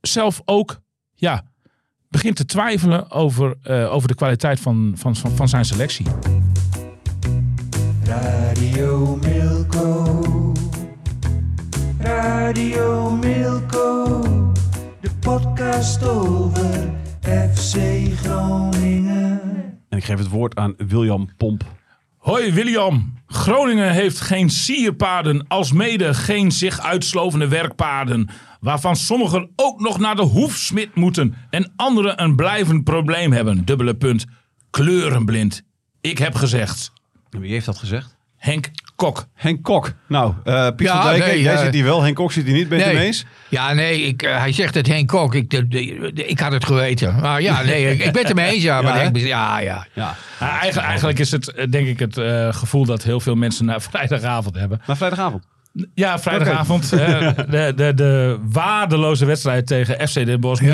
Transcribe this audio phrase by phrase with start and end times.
[0.00, 0.80] zelf ook
[1.14, 1.44] ja,
[2.08, 6.06] begint te twijfelen over, uh, over de kwaliteit van, van, van, van zijn selectie.
[8.04, 10.52] Radio Milko.
[11.98, 14.20] Radio Milko.
[15.00, 16.92] De podcast over
[17.54, 17.76] FC
[18.14, 19.40] Groningen.
[19.88, 21.64] En ik geef het woord aan William Pomp.
[22.16, 23.19] Hoi William.
[23.32, 28.28] Groningen heeft geen sierpaden, alsmede geen zich uitslovende werkpaden.
[28.60, 31.34] Waarvan sommigen ook nog naar de hoefsmid moeten.
[31.50, 33.64] En anderen een blijvend probleem hebben.
[33.64, 34.26] Dubbele punt.
[34.70, 35.62] Kleurenblind.
[36.00, 36.92] Ik heb gezegd.
[37.30, 38.16] Wie heeft dat gezegd?
[38.36, 38.70] Henk
[39.00, 39.26] Kok.
[39.34, 39.92] Henk Kok.
[40.08, 42.02] Nou, uh, Piet Ja, van Dijk, nee, jij eh, zit hier wel.
[42.02, 42.68] Henk Kok zit hier niet.
[42.68, 43.02] Ben je het nee.
[43.02, 43.24] ermee eens?
[43.48, 45.34] Ja, nee, ik, eh, hij zegt het Henk Kok.
[45.34, 47.20] Ik, de- de- de- ik had het geweten.
[47.20, 48.62] Maar ja, nee, ik, ik ben het ermee eens.
[48.62, 49.86] Ja, maar Ja, ja, ja.
[49.94, 50.14] Ja.
[50.40, 53.80] Eigenlijk, eigenlijk is het eh, denk ik het eh, gevoel dat heel veel mensen na
[53.90, 54.80] vrijdagavond hebben.
[54.86, 55.44] Maar vrijdagavond.
[55.94, 56.90] Ja, vrijdagavond.
[56.90, 60.66] hè, de, de, de waardeloze wedstrijd tegen FC Den Bosch 0-3.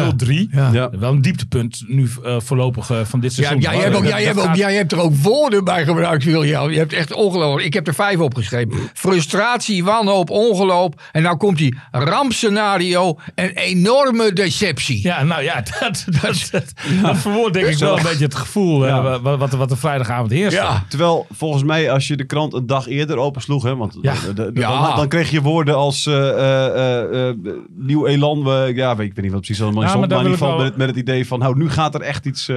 [0.50, 0.70] Ja.
[0.72, 0.91] Ja.
[0.98, 3.61] Wel een dieptepunt nu eh, voorlopig eh, van dit Ja, seizoen.
[3.72, 6.70] jij, hebt ook, jij, hebt ook, jij hebt er ook woorden bij gebruikt, William.
[6.70, 7.67] Je hebt echt ongelooflijk.
[7.67, 8.72] Ik heb er vijf opgeschreven.
[8.94, 10.92] Frustratie, wanhoop, ongeloof.
[11.12, 13.19] En nou komt die rampscenario.
[13.34, 15.02] Een enorme deceptie.
[15.02, 18.83] Ja, nou ja, dat, dat, dat, dat verwoordt denk ik wel een beetje het gevoel
[18.84, 19.20] eh, Ja.
[19.20, 20.56] wat, wat, wat er vrijdagavond heerst.
[20.56, 20.84] Ja.
[20.89, 24.14] Terwijl, volgens mij, als je de krant een dag eerder opensloeg, hè, want Ja.
[24.27, 24.97] de- de- de- Ja.
[24.97, 27.37] Dan, kreeg je woorden als eh, eh, eh,
[27.77, 28.45] nieuw elan.
[28.45, 30.39] We, ja, weet, ik weet niet wat precies allemaal in Ja, maar maar in ieder
[30.39, 32.51] geval met, het- met het idee van, nou, nu gaat er echt iets,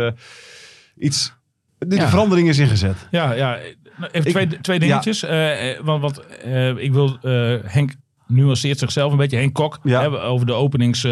[0.98, 1.34] iets
[1.78, 2.10] de Ja.
[2.10, 3.08] verandering is ingezet.
[3.12, 3.58] Ja, ja.
[4.12, 5.22] Even Ik- twee, twee dingetjes.
[5.84, 6.22] Want want
[6.78, 7.18] ik wil
[7.64, 7.92] Henk
[8.28, 9.38] nuanceert zichzelf een beetje.
[9.38, 11.08] Henk Kok hè, over de openings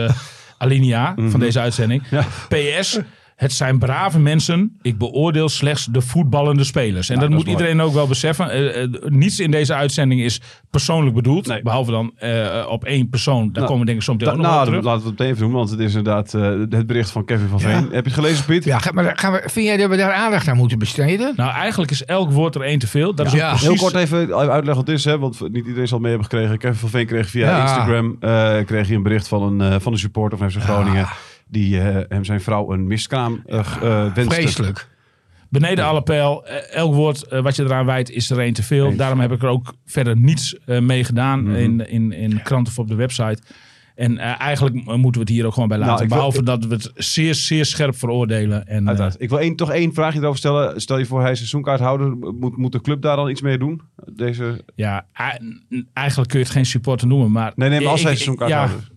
[0.58, 2.04] alinea van deze uitzending.
[2.10, 2.26] Ja.
[2.50, 3.00] PS.
[3.38, 4.78] Het zijn brave mensen.
[4.82, 7.10] Ik beoordeel slechts de voetballende spelers.
[7.10, 7.58] En Nou, dat, dat moet is mooi.
[7.72, 8.50] iedereen ook wel beseffen.
[8.50, 11.48] Eh, eh, niets in deze uitzending is persoonlijk bedoeld.
[11.48, 11.62] Nee.
[11.62, 13.44] Behalve dan eh, op één persoon.
[13.44, 14.84] Daar Nou, komen we denk ik Da- ook nog op nou, terug.
[14.84, 17.48] laten we het meteen even doen, want het is inderdaad eh, het bericht van Kevin
[17.48, 17.72] van Veen.
[17.72, 18.64] Heb je het gelezen, Piet?
[18.64, 21.34] Ja, maar gaan we, vind jij dat we daar aandacht aan moeten besteden?
[21.36, 23.16] Nou, eigenlijk is elk woord er één te veel.
[23.16, 23.48] Dat is Ja.
[23.50, 23.68] precies...
[23.68, 26.30] Heel kort even uitleggen wat het is, hè, want niet iedereen zal het mee hebben
[26.32, 26.58] gekregen.
[26.58, 27.62] Kevin van Veen kreeg via Ja.
[27.62, 31.08] Instagram eh, kreeg hij een bericht van een, eh, van een supporter van FC Groningen.
[31.50, 34.36] Die eh, hem zijn vrouw een miskraam eh, eh, wenste.
[34.36, 34.88] Vreselijk.
[35.50, 36.46] Beneden alle pijl.
[36.72, 38.96] Elk woord wat je eraan wijt is er één te veel.
[38.96, 41.56] Daarom heb ik er ook verder niets mee gedaan Mhm.
[41.56, 43.38] in, in, in kranten of op de website.
[43.96, 45.94] En eigenlijk moeten we het hier ook gewoon bij laten.
[45.96, 48.66] Nou, wil- Behalve dat we het zeer, zeer scherp veroordelen.
[48.68, 49.12] En.
[49.18, 50.82] Ik wil één, toch één vraagje erover stellen.
[50.82, 52.16] Stel je voor, hij is seizoenkaarthouder.
[52.18, 53.82] Moet, moet de club daar dan iets mee doen?
[54.16, 54.64] Deze...
[54.76, 55.06] ja,
[55.94, 57.32] eigenlijk kun je het geen supporter noemen.
[57.32, 58.96] Maar Nee, nee, maar als ik- hij seizoenkaarthouder is.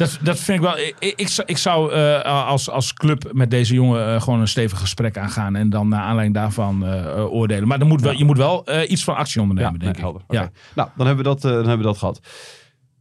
[0.00, 0.78] Dat, dat vind ik wel.
[0.78, 4.48] Ik, ik, zou- ik zou eh, als, als club met deze jongen eh, gewoon een
[4.48, 5.56] stevig gesprek aangaan.
[5.56, 7.68] En dan naar aanleiding daarvan eh, oordelen.
[7.68, 9.98] Maar dan moet wel, je moet wel iets van actie ondernemen, denk nee, ik.
[10.00, 10.22] helder.
[10.28, 10.50] Ja.
[10.74, 12.20] Nou, dan hebben we dat, dan hebben we dat gehad.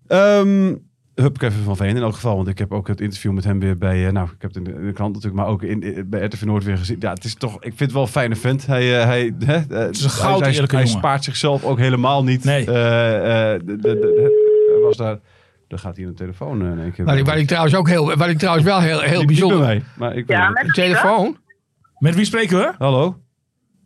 [0.07, 0.73] Ehm
[1.15, 2.35] Hup Kevin van Veen in elk geval.
[2.35, 4.11] Want ik heb ook het interview met hem weer bij...
[4.11, 6.63] nou, ik heb het in de, krant natuurlijk, maar ook in, in- bij RTV Noord
[6.63, 6.97] weer gezien.
[6.99, 7.53] Ja, het is toch...
[7.55, 8.65] Ik vind het wel een fijne vent.
[8.65, 10.87] Hij, hij, hè, het is een goud hij, hij jongen.
[10.87, 12.43] spaart zichzelf ook helemaal niet.
[12.43, 12.65] Nee.
[12.65, 12.71] De,
[13.65, 15.19] de, hij was daar...
[15.69, 17.05] Dan gaat hier een telefoon eh, in één keer.
[17.05, 19.59] Waar ik, waar ik trouwens ook heel, waar ik trouwens wel heel, heel bijzonder...
[19.59, 21.37] mij, maar ik Ja, met Telefoon?
[21.97, 22.73] Met wie spreken we?
[22.77, 23.21] Hallo?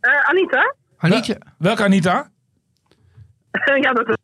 [0.00, 0.74] Eh, Anita?
[0.96, 1.34] Anita?
[1.58, 2.30] Welke Anita?
[3.80, 4.16] ja, dat is...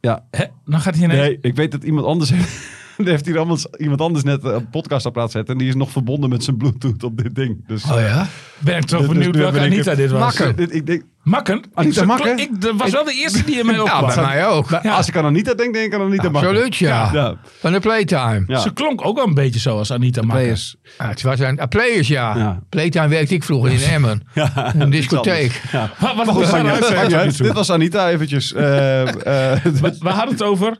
[0.00, 0.24] Ja.
[0.30, 0.44] Hè?
[0.64, 1.20] Dan gaat hij ineens...
[1.20, 2.77] Nee, ik weet dat iemand anders heeft...
[3.04, 5.52] Heeft hier allemaal, iemand anders net een podcastapparaat zetten.
[5.54, 7.66] En die is nog verbonden met zijn bluetooth op dit ding.
[7.66, 8.26] Dus, Oh ja?
[8.58, 10.20] Ben ik toch Dus- benieuwd dus welke Anita dit was.
[10.20, 10.56] Makker.
[10.56, 11.62] Dit- ik denk, Makken?
[11.74, 12.38] Anita Makker?
[12.38, 14.14] Ik, dat was wel de eerste die in mij Ja, opkwam.
[14.14, 14.70] bij mij ook.
[14.82, 14.94] Ja.
[14.96, 16.50] Als ik aan Anita denk, denk ik aan Anita Makker.
[16.50, 17.10] Absoluut, ja.
[17.12, 17.36] Ja.
[17.60, 18.44] Van de Playtime.
[18.46, 18.58] Ja.
[18.58, 20.38] Ze klonk ook wel een beetje zo als Anita Makker.
[20.40, 20.76] Players.
[20.96, 22.36] Ah, het was een, ah, Players, ja.
[22.36, 22.62] Ja.
[22.68, 24.22] Playtime werkte ik vroeger in Emmen.
[24.34, 25.62] Ja, Een discotheek.
[25.72, 25.90] Ja.
[25.98, 28.52] Wat, wat, goed, uit, Dit was Anita eventjes.
[28.52, 30.76] Eh, eh, we, we hadden het over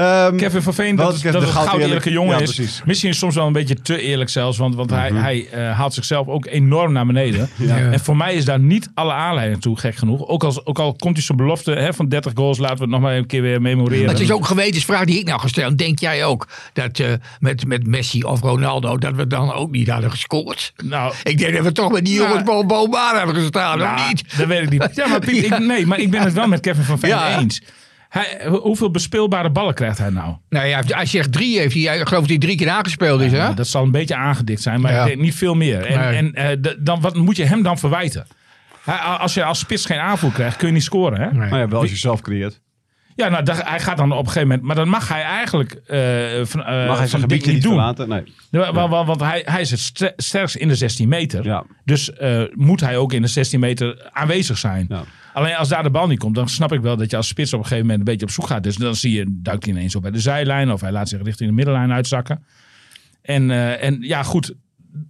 [0.00, 2.54] ehm, Kevin van Veen, dat, is dat een goud eerlijke jongen Ja, is.
[2.54, 2.82] precies.
[2.84, 6.26] Misschien soms wel een beetje te eerlijk zelfs, want, want hij, hij eh, haalt zichzelf
[6.28, 7.48] ook enorm naar beneden.
[7.60, 7.76] Ja.
[7.76, 10.26] En voor mij is daar niet alle aanleiding toe, gek genoeg.
[10.26, 12.90] Ook, als, ook al komt hij zo'n belofte hè, van 30 goals, laten we het
[12.90, 14.04] nog maar een keer weer memoreren.
[14.04, 15.78] Maar het is ook een gewetensvraag die ik nou gesteld.
[15.78, 17.06] Denk jij ook dat eh,
[17.40, 20.72] met, met Messi of Ronaldo dat we dan ook niet hadden gescoord?
[20.84, 23.86] Nou, Ik denk dat we toch met die Nou, jongens boven bovenaan hebben gestaan, of
[23.86, 24.38] nou, niet?
[24.38, 24.88] dat weet ik niet.
[24.94, 27.38] Ja, maar Piet, ik, nee, maar ik ben het wel met Kevin van Veen Ja.
[27.38, 27.62] eens.
[28.10, 30.34] Hij, hoeveel bespeelbare ballen krijgt hij nou?
[30.48, 33.20] Nou ja, als je echt drie heeft, hij, ik geloof dat hij drie keer aangespeeld
[33.20, 33.54] is, hè?
[33.54, 35.00] Dat zal een beetje aangedikt zijn, maar Ja.
[35.00, 35.84] ik denk niet veel meer.
[35.86, 36.16] En, Nee.
[36.16, 38.26] en eh, dan, wat moet je hem dan verwijten?
[38.84, 41.20] Hij- als je als spits geen aanvoer krijgt, kun je niet scoren.
[41.20, 41.30] Hè?
[41.32, 41.50] Nee.
[41.50, 42.60] Maar ja, wel als je zelf creëert.
[43.20, 44.66] Ja, nou, dat- hij gaat dan op een gegeven moment...
[44.66, 45.98] Maar dan mag hij eigenlijk eh,
[46.44, 47.72] van, eh, Mag hij van zijn Dick gebiedje niet doen.
[47.72, 48.08] verlaten?
[48.08, 48.24] Nee.
[49.06, 51.44] Want hij, hij is het ster- sterkst in de 16 meter.
[51.44, 51.64] Ja.
[51.84, 54.86] Dus eh, moet hij ook in de 16 meter aanwezig zijn.
[54.88, 55.02] Ja.
[55.32, 57.52] Alleen als daar de bal niet komt, dan snap ik wel dat je als spits
[57.52, 58.62] op een gegeven moment een beetje op zoek gaat.
[58.62, 61.22] Dus dan zie je, duikt hij ineens op bij de zijlijn of hij laat zich
[61.22, 62.44] richting de middenlijn uitzakken.
[63.22, 63.50] En,
[63.80, 64.52] en ja, goed,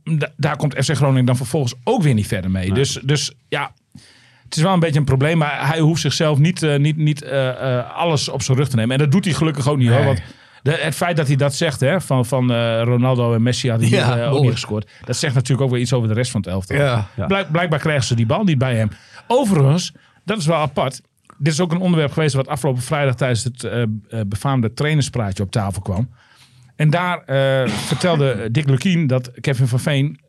[0.04, 2.72] da- daar komt FC Groningen dan vervolgens ook weer niet verder mee.
[2.72, 3.72] Dus, dus ja,
[4.50, 7.22] het is wel een beetje een probleem, maar hij hoeft zichzelf niet, eh, niet, niet
[7.22, 8.92] eh, eh, alles op zijn rug te nemen.
[8.92, 10.04] En dat doet hij gelukkig ook niet hoor.
[10.04, 10.22] Want
[10.62, 12.52] de, het feit dat hij dat zegt, hè, van, van
[12.82, 14.90] Ronaldo en Messi hadden hier Ja, ook niet gescoord.
[15.04, 16.76] Dat zegt natuurlijk ook weer iets over de rest van het elftal.
[16.76, 17.06] Ja.
[17.16, 17.26] Ja.
[17.26, 18.90] Blijk- blijkbaar krijgen ze die bal niet bij hem.
[19.26, 19.92] Overigens,
[20.24, 21.00] dat is wel apart.
[21.38, 25.82] Dit is ook een onderwerp geweest wat afgelopen vrijdag tijdens het befaamde trainerspraatje op tafel
[25.82, 26.10] kwam.
[26.76, 27.22] En daar
[27.66, 30.20] vertelde Dick Lukien dat Kevin van Veen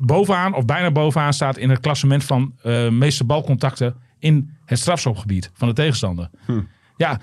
[0.00, 5.50] bovenaan of bijna bovenaan staat in het klassement van eh meeste balcontacten in het strafschopgebied
[5.54, 6.30] van de tegenstander.
[6.46, 6.60] Hm.
[6.96, 7.20] Ja,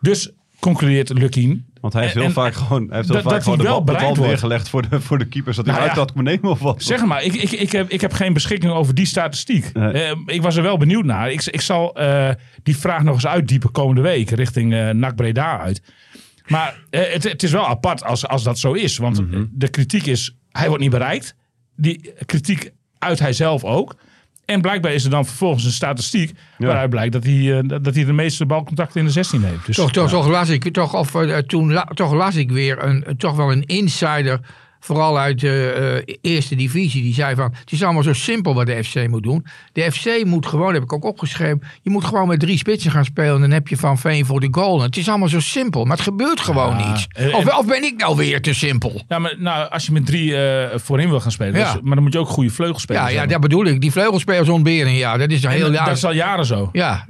[0.00, 0.30] dus
[0.60, 1.66] concludeert Lukien.
[1.80, 3.84] Want hij heeft heel en- vaak gewoon, hij heeft heel vaak dat gewoon de wel
[3.84, 5.56] bal, de bal neergelegd voor de, voor de keepers.
[5.56, 6.02] Dat hij Nou uit ja.
[6.02, 6.82] had kunnen nemen of wat.
[6.82, 9.72] Zeg maar, ik, ik, ik, heb, ik heb geen beschikking over die statistiek.
[9.72, 9.92] Nee.
[9.92, 11.30] Eh, ik was er wel benieuwd naar.
[11.32, 12.30] Ik, ik zal eh,
[12.62, 15.82] die vraag nog eens uitdiepen komende week richting eh NAC Breda uit.
[16.46, 18.96] Maar het, het is wel apart als, als dat zo is.
[18.96, 19.44] Want Mhm.
[19.50, 21.34] de kritiek is, hij wordt niet bereikt.
[21.80, 23.94] Die kritiek uit hij zelf ook.
[24.44, 28.04] En blijkbaar is er dan vervolgens een statistiek waaruit blijkt dat hij, eh, dat- hij
[28.04, 29.66] de meeste balcontacten in de 16 heeft.
[29.66, 32.82] Dus, Toch, toch, toch las ik, toch, of, eh, toen, la- toch las ik weer
[32.84, 34.40] een, toch wel een insider,
[34.80, 38.66] vooral uit de eh, eerste divisie, die zei van, het is allemaal zo simpel wat
[38.66, 39.46] de FC moet doen.
[39.72, 43.04] De FC moet gewoon, heb ik ook opgeschreven, je moet gewoon met drie spitsen gaan
[43.04, 44.78] spelen en dan heb je Van Veen voor de goal.
[44.78, 47.06] En het is allemaal zo simpel, maar het gebeurt gewoon Ja, niet.
[47.12, 49.02] en- Of, of ben ik nou weer te simpel?
[49.08, 51.72] Ja, maar nou, als je met drie eh, voorin wil gaan spelen, Ja.
[51.72, 53.40] dus- maar dan moet je ook goede vleugelspelers Ja, ja, hebben.
[53.40, 53.80] dat bedoel ik.
[53.80, 56.68] Die vleugelspelers ontberen, ja, dat is heel dat is al jaren zo.
[56.72, 57.04] Ja,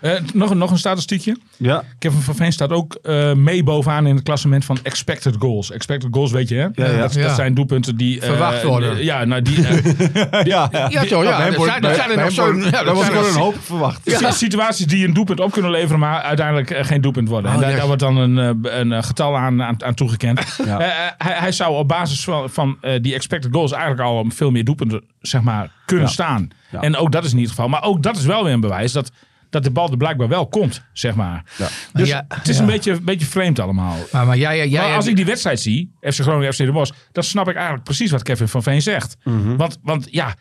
[0.00, 1.36] Eh, nog, nog een statistiekje.
[1.56, 5.70] Ja, Kevin van Veen staat ook eh, mee bovenaan in het klassement van expected goals.
[5.70, 6.62] Expected goals weet je hè?
[6.62, 6.98] ja.
[7.00, 7.22] Dat, Ja.
[7.22, 8.20] dat zijn doelpunten die...
[8.20, 9.04] eh, Verwacht worden.
[9.04, 9.60] ja, nou die...
[9.62, 11.50] ja, ja toch, ja.
[11.52, 12.62] Zijn, er nog zo'n...
[12.62, 14.00] Ja, Dat dat was zijn gewoon er- een hoop verwacht.
[14.04, 17.50] si- Situaties die een doelpunt op kunnen leveren, maar uiteindelijk geen doelpunt worden.
[17.50, 17.78] Oh, en daar, yes.
[17.78, 18.36] daar wordt dan een,
[18.80, 20.40] een getal aan, aan, aan toegekend.
[20.66, 20.78] Ja.
[21.18, 25.02] Hij, hij zou op basis van, van die expected goals eigenlijk al veel meer doelpunten
[25.20, 26.12] zeg maar, kunnen Ja.
[26.12, 26.48] staan.
[26.70, 26.80] Ja.
[26.80, 27.68] En ook dat is niet het geval.
[27.68, 29.10] Maar ook dat is wel weer een bewijs dat,
[29.52, 31.44] dat de bal er blijkbaar wel komt, zeg maar.
[31.58, 31.68] Ja.
[31.92, 32.62] Dus Ja, het is ja.
[32.62, 33.96] een, beetje, een beetje vreemd allemaal.
[34.12, 36.92] Maar, maar jij, jij, maar als ik die wedstrijd zie, FC Groningen, FC De Bosch,
[37.12, 39.16] dan snap ik eigenlijk precies wat Kevin van Veen zegt.
[39.24, 39.56] Mhm.
[39.56, 40.34] want, want ja,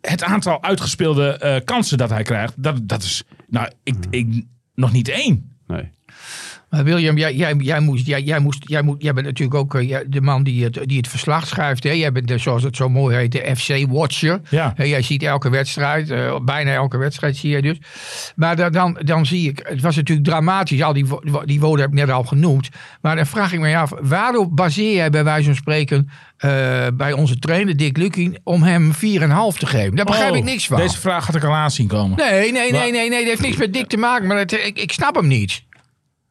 [0.00, 4.44] het aantal uitgespeelde eh, kansen dat hij krijgt, dat, dat is, nou, ik, ik,
[4.74, 5.56] nog niet één.
[5.66, 5.90] Nee.
[6.70, 9.74] Maar William, jij, jij, jij, moest, jij, jij, moest, jij, moet, jij bent natuurlijk ook
[9.74, 11.84] eh, de man die het, die het verslag schrijft.
[11.84, 11.90] Hè?
[11.90, 14.40] Jij bent, de, zoals het zo mooi heet, de FC-watcher.
[14.48, 14.74] Ja.
[14.76, 17.76] jij ziet elke wedstrijd, eh, bijna elke wedstrijd zie je dus.
[18.36, 21.06] Maar da- dan, dan zie ik, het was natuurlijk dramatisch, al die,
[21.44, 22.68] die woorden heb ik net al genoemd.
[23.00, 27.12] Maar dan vraag ik me af, waarop baseer jij bij wijze van spreken eh, bij
[27.12, 28.98] onze trainer Dick Lukien om hem 4,5
[29.58, 29.96] te geven?
[29.96, 30.76] Daar begrijp Oh, ik niks van.
[30.76, 32.16] Deze vraag had ik al aanzien komen.
[32.18, 34.78] Nee, nee, nee, nee, nee, dat heeft niks met Dick te maken, maar het, ik,
[34.78, 35.62] ik snap hem niet.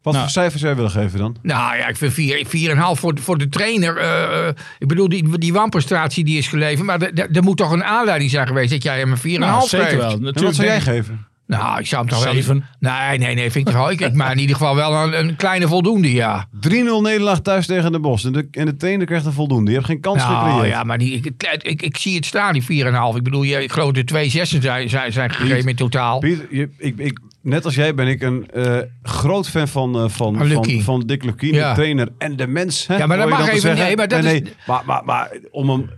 [0.01, 0.25] Wat Nou.
[0.25, 1.35] voor cijfers jij willen geven dan?
[1.41, 3.97] Nou ja, ik vind 4 4,5 voor, voor de trainer.
[3.97, 6.85] eh, eh, ik bedoel, die, die wanprestatie die is geleverd.
[6.85, 9.85] Maar er- moet toch een aanleiding zijn geweest dat jij hem een 4,5 Nou, zeker
[9.87, 9.97] geeft.
[10.01, 10.11] wel.
[10.11, 11.25] En Natuurlijk wat zou jij geven?
[11.47, 12.33] Nou, ik zou hem toch wel...
[12.33, 12.65] Zeven.
[12.79, 13.51] Nee, nee, nee.
[13.51, 16.47] Vind ik, toch wel, ik, maak in ieder geval wel een, een kleine voldoende, ja.
[16.59, 18.23] 3-0 nederlaag thuis tegen de Bos.
[18.25, 19.69] En de, en de trainer krijgt een voldoende.
[19.71, 20.73] Je hebt geen kans Nou gecreëerd.
[20.75, 23.15] ja, maar die, ik, ik, ik zie het staan, die 4,5.
[23.15, 26.19] Ik bedoel, je, ik geloof de twee zessen zijn, zijn, zijn gegeven in totaal.
[26.19, 30.09] Pieter, je, ik, ik, net als jij ben ik een eh, groot fan van, eh,
[30.09, 31.69] van, Van van, Dick Lukien, Ja.
[31.69, 32.87] de trainer en de mens.
[32.87, 33.85] Hè, Ja, maar dat mag even- zeggen.
[33.85, 34.53] nee, maar dat nee, is- nee.
[34.67, 35.89] Maar, maar, maar om, hem,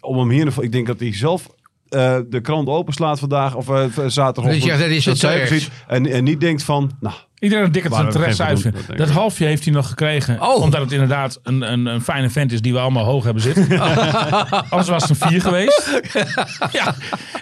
[0.00, 0.52] om hem hier...
[0.60, 1.48] Ik denk dat hij zelf
[1.88, 4.52] eh, de krant openslaat vandaag of eh, zaterdag.
[4.52, 6.90] Dus ja, dat is het en, en niet denkt van...
[7.00, 9.00] Nou, Ik denk dat Dick het er terecht geen uit voldoende- vindt.
[9.00, 10.42] dat halfje heeft hij nog gekregen.
[10.42, 10.62] Oh.
[10.62, 13.80] Omdat het inderdaad een, een, een fijne vent is die we allemaal hoog hebben zitten.
[14.70, 16.00] Anders was het een vier geweest.
[16.78, 16.94] ja.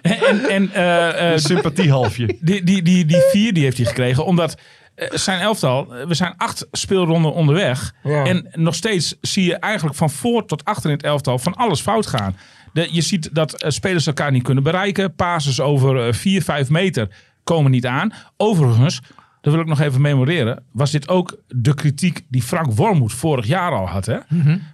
[0.02, 2.36] En, en eh, eh, een sympathiehalfje.
[2.40, 4.56] die, die, die, die vier die heeft hij gekregen omdat
[4.94, 7.92] eh, zijn elftal, we zijn acht speelronden onderweg.
[8.02, 8.24] Ja.
[8.24, 11.80] En nog steeds zie je eigenlijk van voor tot achter in het elftal van alles
[11.80, 12.36] fout gaan.
[12.72, 15.14] De, je ziet dat spelers elkaar niet kunnen bereiken.
[15.14, 17.08] Passes over eh, 4, 5 meter
[17.44, 18.12] komen niet aan.
[18.36, 19.00] Overigens,
[19.40, 23.46] dat wil ik nog even memoreren, was dit ook de kritiek die Frank Wormoed vorig
[23.46, 24.06] jaar al had.
[24.06, 24.16] Hè?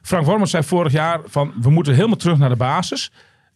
[0.02, 3.12] Frank Wormoed zei vorig jaar van we moeten helemaal terug naar de basis.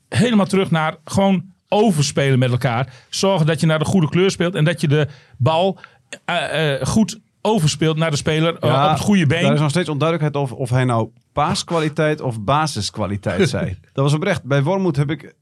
[0.08, 2.92] Helemaal terug naar gewoon overspelen met elkaar.
[3.08, 5.78] Zorgen dat je naar de goede kleur speelt en dat je de bal
[6.24, 9.52] eh, eh, goed overspeelt naar de speler eh, Ja, op het goede been.
[9.52, 13.78] is nog steeds onduidelijkheid of, of hij nou paaskwaliteit of basiskwaliteit zei.
[13.92, 14.42] Dat was oprecht.
[14.44, 15.34] Bij Wormoed heb ik,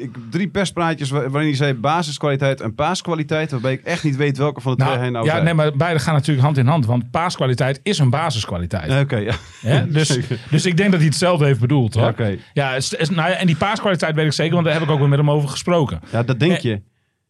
[0.00, 3.50] ik drie perspraatjes wa- waarin hij zei basiskwaliteit en paaskwaliteit.
[3.50, 5.44] Waarbij ik echt niet weet welke van de twee Nou, hij nou ja, zei.
[5.44, 6.86] nee, maar beide gaan natuurlijk hand in hand.
[6.86, 9.02] Want paaskwaliteit is een basiskwaliteit.
[9.02, 9.86] Oké, ja.
[9.88, 10.18] Dus,
[10.50, 11.94] dus ik denk dat hij hetzelfde heeft bedoeld.
[11.94, 12.02] Hoor.
[12.04, 12.36] Ja, oké.
[12.52, 12.70] Ja,
[13.10, 15.18] nou ja, en die paaskwaliteit weet ik zeker, want daar heb ik ook wel met
[15.18, 16.00] hem over gesproken.
[16.10, 16.82] ja, dat denk je.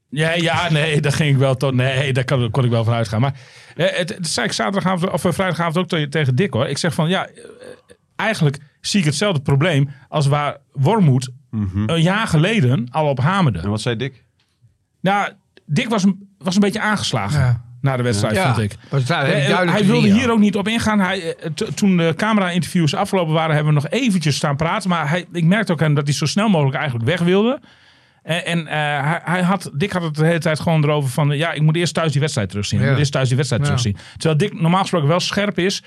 [0.09, 1.75] Ja, ja, nee, daar ging ik wel tot.
[1.75, 3.21] Nee, daar kon, kon ik wel van uitgaan.
[3.21, 3.35] Maar
[3.77, 6.67] eh, het, het zei ik zaterdagavond of eh, vrijdagavond ook te- tegen Dick hoor.
[6.69, 7.33] Ik zeg van ja, eh,
[8.17, 11.29] eigenlijk zie ik hetzelfde probleem als waar Wormoed
[11.87, 13.59] een jaar geleden al op hamerde.
[13.59, 14.25] En wat zei Dick?
[15.01, 15.33] Nou,
[15.67, 17.63] Dick was een, was een beetje aangeslagen Ja.
[17.81, 18.73] na de wedstrijd, Ja, vond ik.
[18.73, 20.15] ik Eh, hij wilde ja.
[20.15, 21.01] hier ook niet op ingaan.
[21.01, 24.89] Hij, eh, t- toen de camera-interviews afgelopen waren, hebben we nog eventjes staan praten.
[24.89, 27.61] Maar hij, ik merkte ook aan hem dat hij zo snel mogelijk eigenlijk weg wilde.
[28.23, 28.75] En, en eh,
[29.05, 31.31] hij, hij had, Dick had het de hele tijd gewoon erover van...
[31.37, 32.79] ja, ik moet eerst thuis die wedstrijd terugzien.
[32.79, 32.91] Ik Ja.
[32.91, 33.69] moet eerst thuis die wedstrijd Ja.
[33.69, 33.97] terugzien.
[34.17, 35.83] Terwijl Dick normaal gesproken wel scherp is...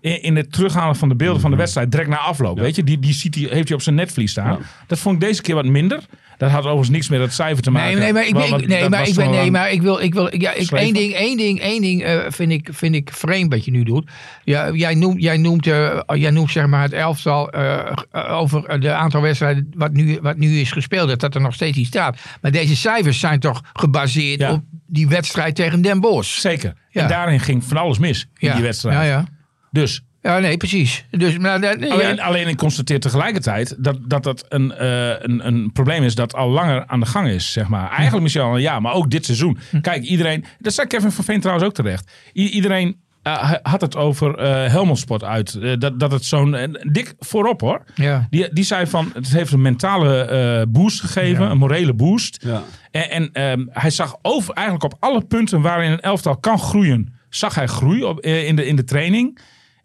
[0.00, 1.42] in, in het terughalen van de beelden Mhm.
[1.42, 2.58] van de wedstrijd direct na afloop.
[2.58, 4.52] Weet je, die, die, ziet hij, heeft hij op zijn netvlies staan.
[4.52, 4.58] Ja.
[4.86, 6.00] Dat vond ik deze keer wat minder.
[6.38, 7.92] Dat had overigens niks met het cijfer te maken.
[7.92, 10.14] Nee, nee, maar ik, ben, nee, dat maar ik ben, nee, maar ik wil, ik
[10.14, 13.52] wil, ja, ik, één ding, één ding, één ding eh, vind ik, vind ik vreemd
[13.52, 14.10] wat je nu doet.
[14.44, 17.96] Ja, jij noemt, jij noemt, eh, jij noemt zeg maar het elftal eh,
[18.38, 21.76] over de aantal wedstrijden wat nu, wat nu is gespeeld, dat dat er nog steeds
[21.76, 22.18] niet staat.
[22.40, 24.52] Maar deze cijfers zijn toch gebaseerd Ja.
[24.52, 26.38] op die wedstrijd tegen Den Bosch.
[26.40, 26.74] Zeker.
[26.90, 27.02] Ja.
[27.02, 28.96] En daarin ging van alles mis in die wedstrijd.
[28.96, 29.24] Ja, ja.
[29.70, 31.04] Dus Ja, nee, precies.
[31.10, 32.22] Dus, maar, nee, nee, Alleen, ja.
[32.22, 36.48] alleen ik constateer tegelijkertijd dat dat, dat een, eh, een, een probleem is dat al
[36.50, 37.90] langer aan de gang is, zeg maar.
[37.90, 39.58] Eigenlijk misschien al een jaar, maar ook dit seizoen.
[39.80, 42.10] Kijk, iedereen, dat zei Kevin van Veen trouwens ook terecht.
[42.34, 45.80] I- iedereen eh, had het over eh Helmond Sport uit.
[45.80, 47.82] Dat, dat het zo'n, dik voorop hoor.
[47.94, 48.26] Ja.
[48.30, 52.44] Die, die zei van, het heeft een mentale eh, boost gegeven, een morele boost.
[52.44, 52.62] Ja.
[52.90, 57.14] En, en ehm, hij zag over, eigenlijk op alle punten waarin een elftal kan groeien,
[57.28, 59.38] zag hij groei op, in, de, in de training.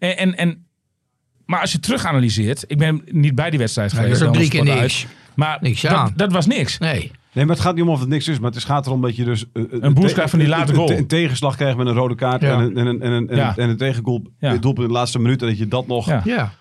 [0.03, 0.65] En, en, en,
[1.45, 4.19] maar als je terug analyseert, ik ben niet bij die wedstrijd Nee, geweest.
[4.21, 5.05] dat is ook drie keer niks.
[5.05, 5.15] uit.
[5.35, 5.81] Maar Niks
[6.15, 6.77] dat, was niks.
[6.77, 7.11] Nee.
[7.33, 8.39] Nee, maar het gaat niet om of het niks is.
[8.39, 9.45] Maar het gaat erom dat je dus...
[9.53, 10.89] eh, Een boost krijgt van die late een- goal.
[10.91, 12.53] Een, een tegenslag krijgt met een rode kaart Ja.
[12.53, 13.49] en een, en een, en een, en Ja.
[13.49, 14.49] een, en een tegengoal Ja.
[14.57, 15.41] doelpunt in de laatste minuut.
[15.41, 16.23] En dat je dat nog...
[16.25, 16.53] Ja.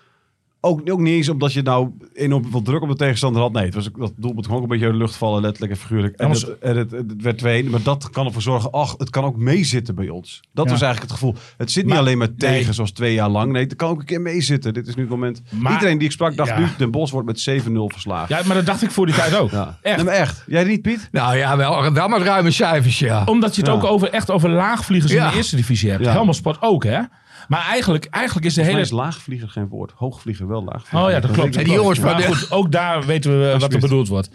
[0.65, 3.51] Ook, ook niet eens omdat je nou enorm veel druk op de tegenstander had.
[3.51, 5.77] Nee, het was, dat doelpunt gewoon ook een beetje uit de lucht vallen, letterlijk en
[5.79, 6.15] figuurlijk.
[6.15, 9.23] En, het, en het, het werd 2 maar dat kan ervoor zorgen, ach, het kan
[9.23, 10.41] ook meezitten bij ons.
[10.53, 10.71] Dat Ja.
[10.71, 11.35] was eigenlijk het gevoel.
[11.57, 12.73] Het zit niet alleen maar tegen, nee.
[12.73, 13.51] zoals twee jaar lang.
[13.51, 14.73] Nee, het kan ook een keer meezitten.
[14.73, 15.41] Dit is nu het moment.
[15.49, 16.59] Maar- Iedereen die ik sprak dacht Ja.
[16.59, 18.35] nu, Den Bos wordt met 7-0 verslagen.
[18.37, 19.51] Ja, maar dat dacht ik voor die tijd ook.
[19.51, 19.77] Ja.
[19.81, 19.95] Echt.
[19.95, 20.43] Nee, maar echt.
[20.47, 21.07] Jij niet, Piet?
[21.11, 23.23] Nou ja, wel, wel met ruime cijfers, ja.
[23.25, 23.75] Omdat je het Ja.
[23.75, 26.05] ook over, echt over laagvliegers in de eerste divisie hebt.
[26.05, 26.11] Ja.
[26.11, 26.99] Helmond Sport ook, hè?
[27.47, 28.73] Maar eigenlijk, eigenlijk is de hele...
[28.73, 29.91] mij is laagvlieger geen woord.
[29.95, 31.07] Hoogvlieger wel laagvlieger.
[31.07, 31.55] Oh ja, dat klopt.
[31.55, 34.29] En die jongens van goed, ook daar weten we wat er bedoeld wordt.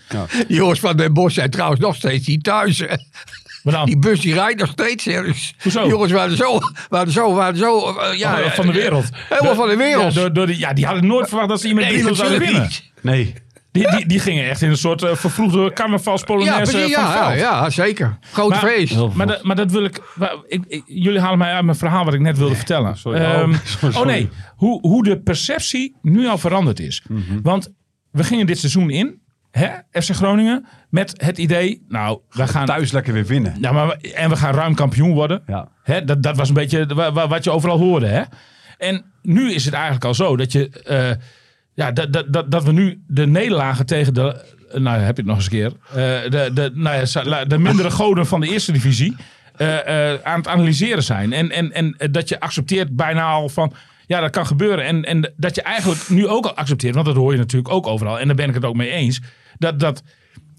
[0.49, 2.79] Die jongens van Den Bosch zijn trouwens nog steeds niet thuis.
[2.79, 2.87] Hè.
[3.63, 5.05] Maar dan, Die bus die rijdt nog steeds.
[5.05, 5.83] Dus Hoezo?
[5.83, 9.09] Die jongens waren zo, waren zo, waren zo eh, ja, Oh, van de wereld.
[9.29, 10.15] Helemaal van de wereld.
[10.15, 12.17] Ja, door, door die, ja, die hadden nooit verwacht dat ze iemand Nee, 3-0 zouden
[12.19, 12.63] natuurlijk winnen.
[12.63, 12.83] niet.
[13.01, 13.35] Nee.
[13.79, 16.91] Die, die, die gingen echt in een soort uh, vervloegde Ja, carnavalspolonaise ja, veld.
[16.91, 18.19] ja, ja, zeker.
[18.33, 19.15] Groot Maar- feest.
[19.15, 22.05] Maar, dat- maar dat wil ik, waar- ik, ik- Jullie halen mij uit mijn verhaal
[22.05, 22.97] wat ik net wilde vertellen.
[22.97, 23.21] sorry.
[23.21, 23.55] Ehm,
[23.85, 27.03] Oh, oh, nee, hoe, hoe de perceptie nu al veranderd is.
[27.09, 27.41] Mhm.
[27.43, 27.73] Want
[28.11, 29.21] we gingen dit seizoen in,
[29.51, 29.69] hè,
[30.03, 33.55] FC Groningen, met het idee, nou, we gaan Thuis lekker weer winnen.
[33.61, 35.43] Ja, maar, we- en we gaan ruim kampioen worden.
[35.47, 35.69] Ja.
[35.83, 38.07] Hè, dat, dat was een beetje wa- wa- wat je overal hoorde.
[38.07, 38.23] Hè?
[38.79, 41.11] En nu is het eigenlijk al zo dat, je, eh,
[41.79, 44.45] ja, dat, dat, dat, dat we nu de nederlagen tegen de.
[44.73, 45.73] Nou, heb je het nog eens een keer.
[45.89, 49.17] eh, de, de, nou ja, de mindere goden van de eerste divisie.
[49.57, 51.33] eh, eh, aan het analyseren zijn.
[51.33, 53.73] En, en, en dat je accepteert bijna al van.
[54.07, 54.85] Ja, dat kan gebeuren.
[54.85, 56.95] En, en dat je eigenlijk nu ook al accepteert.
[56.95, 58.19] Want dat hoor je natuurlijk ook overal.
[58.21, 59.21] En daar ben ik het ook mee eens.
[59.59, 60.03] Dat, dat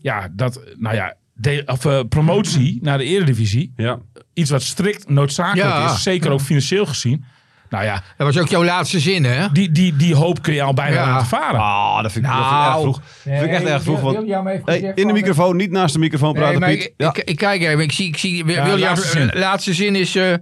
[0.02, 4.00] ja, dat, nou ja, de, of, promotie naar de eredivisie Ja.
[4.34, 5.94] iets wat strikt noodzakelijk Ja.
[5.94, 6.04] is.
[6.04, 7.26] Zeker ook financieel gezien.
[7.70, 9.48] Nou ja, Dat was ook jouw laatste zin, hè?
[9.52, 11.26] die, die, die hoop kun je al bijna Ja.
[11.26, 11.60] varen.
[11.60, 12.72] Ah, dat vind ik, dat vind ik Nou.
[12.72, 12.96] erg vroeg.
[12.96, 14.00] Dat vind ik echt erg vroeg.
[14.02, 14.18] Want,
[14.66, 16.84] hey, in de microfoon, niet naast de microfoon Nee, praten, Piet.
[16.84, 17.08] ik, Ja.
[17.10, 17.80] ik, ik kijk even.
[17.80, 19.30] Ik zie, ik zie William, laatste zin.
[19.34, 20.16] laatste zin is...
[20.16, 20.40] eh, eh,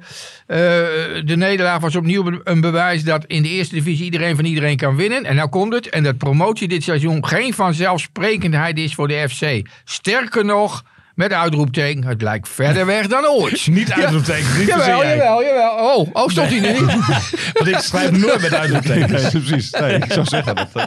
[1.25, 4.95] de nederlaag was opnieuw een bewijs dat in de eerste divisie iedereen van iedereen kan
[4.95, 5.23] winnen.
[5.25, 5.89] En nou komt het.
[5.89, 9.67] En dat promotie dit seizoen geen vanzelfsprekendheid is voor de FC.
[9.83, 10.83] Sterker nog,
[11.17, 13.67] met uitroepteken, het lijkt verder weg dan ooit.
[13.77, 15.71] Niet uitroeptekens, niet Jawel, jawel, jawel.
[15.95, 16.91] Oh, oh stond hij er niet?
[17.53, 19.33] Want ik schrijf nooit met uitroeptekens.
[19.33, 19.71] Nee, precies.
[19.71, 20.69] Nee, ik zou zeggen dat.
[20.73, 20.83] eh.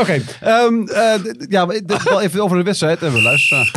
[0.00, 1.66] Oké, ehm, eh, d- ja,
[2.04, 3.70] wel even over de wedstrijd en we luisteren.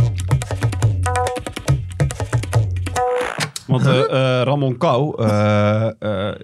[3.68, 6.36] Want eh, eh, Ramon Kou, eh, eh,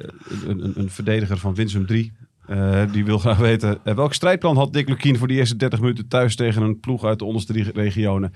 [0.48, 2.14] een, een, een verdediger van Winsum 3,
[2.48, 6.08] eh, die wil graag weten welk strijdplan had Dick Lukien voor die eerste 30 minuten
[6.08, 8.34] thuis tegen een ploeg uit de onderste drie regionen.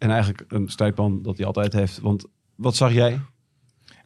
[0.00, 1.98] En eigenlijk een strijdplan dat hij altijd heeft.
[2.02, 3.20] Want wat zag jij?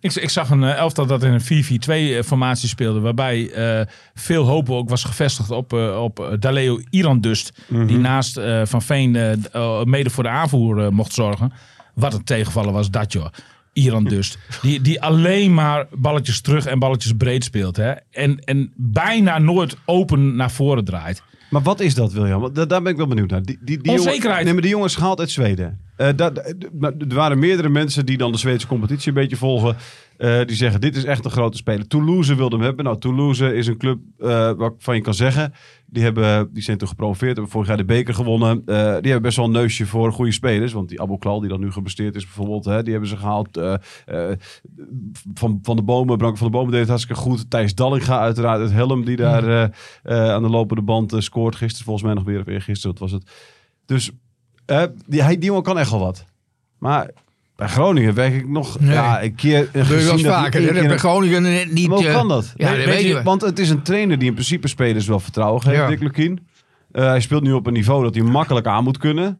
[0.00, 3.00] Ik, ik zag een eh, elftal dat in een 4-4-2-formatie speelde.
[3.00, 7.52] Waarbij eh, veel hoop ook was gevestigd op, eh, op eh, Daleo Irandust.
[7.68, 11.52] Die naast eh, Van Veen eh, eh, mede voor de aanvoer eh, mocht zorgen.
[11.94, 13.26] Wat een tegenvaller was dat, joh.
[13.72, 14.38] Irandust.
[14.62, 17.76] Die, die alleen maar balletjes terug en balletjes breed speelt.
[17.76, 17.92] Hè?
[18.10, 21.22] En, en bijna nooit open naar voren draait.
[21.50, 22.52] Maar wat is dat, William?
[22.52, 23.42] Daar ben ik wel benieuwd naar.
[23.42, 24.22] Die, die, die Onzekerheid.
[24.24, 25.80] Jongen, nee, maar die jongens gehaald uit Zweden.
[25.96, 26.08] Eh,
[26.78, 29.76] maar er waren meerdere mensen die dan de Zweedse competitie een beetje volgen.
[30.16, 31.86] eh, die zeggen, dit is echt een grote speler.
[31.86, 32.84] Toulouse wilde hem hebben.
[32.84, 35.52] Nou, Toulouse is een club eh waarvan je kan zeggen...
[35.86, 38.62] Die, hebben, die zijn toen gepromoveerd, hebben vorig jaar de beker gewonnen.
[38.66, 40.72] Eh, die hebben best wel een neusje voor goede spelers.
[40.72, 42.64] Want die Abu Klal, die dan nu gepresteerd is bijvoorbeeld...
[42.64, 43.56] Hè, die hebben ze gehaald.
[43.56, 43.74] eh,
[44.06, 44.36] eh,
[45.34, 47.50] van, van de Bomen, Branko van de Bomen deed het hartstikke goed.
[47.50, 49.62] Thijs Dallinga uiteraard, het Helm die daar eh,
[50.02, 51.56] eh, aan de lopende band eh, scoort.
[51.56, 53.30] Gisteren volgens mij nog weer, of eergisteren, wat was het.
[53.86, 54.10] Dus
[54.66, 56.24] eh, die, hij, die jongen kan echt wel wat.
[56.78, 57.10] Maar
[57.56, 58.92] bij Groningen werk ik nog Nee.
[58.92, 60.60] ja, een keer wel gezien dat vaker.
[60.72, 61.88] keer bij Groningen niet...
[61.88, 62.52] maar hoe eh, kan dat?
[62.56, 63.22] Ja, Weet- dat weet weten je, we.
[63.22, 65.86] Want het is een trainer die in principe spelers wel vertrouwen geeft, Ja.
[65.88, 66.46] Dick Lukien.
[66.92, 69.38] Eh, hij speelt nu op een niveau dat hij makkelijk aan moet kunnen.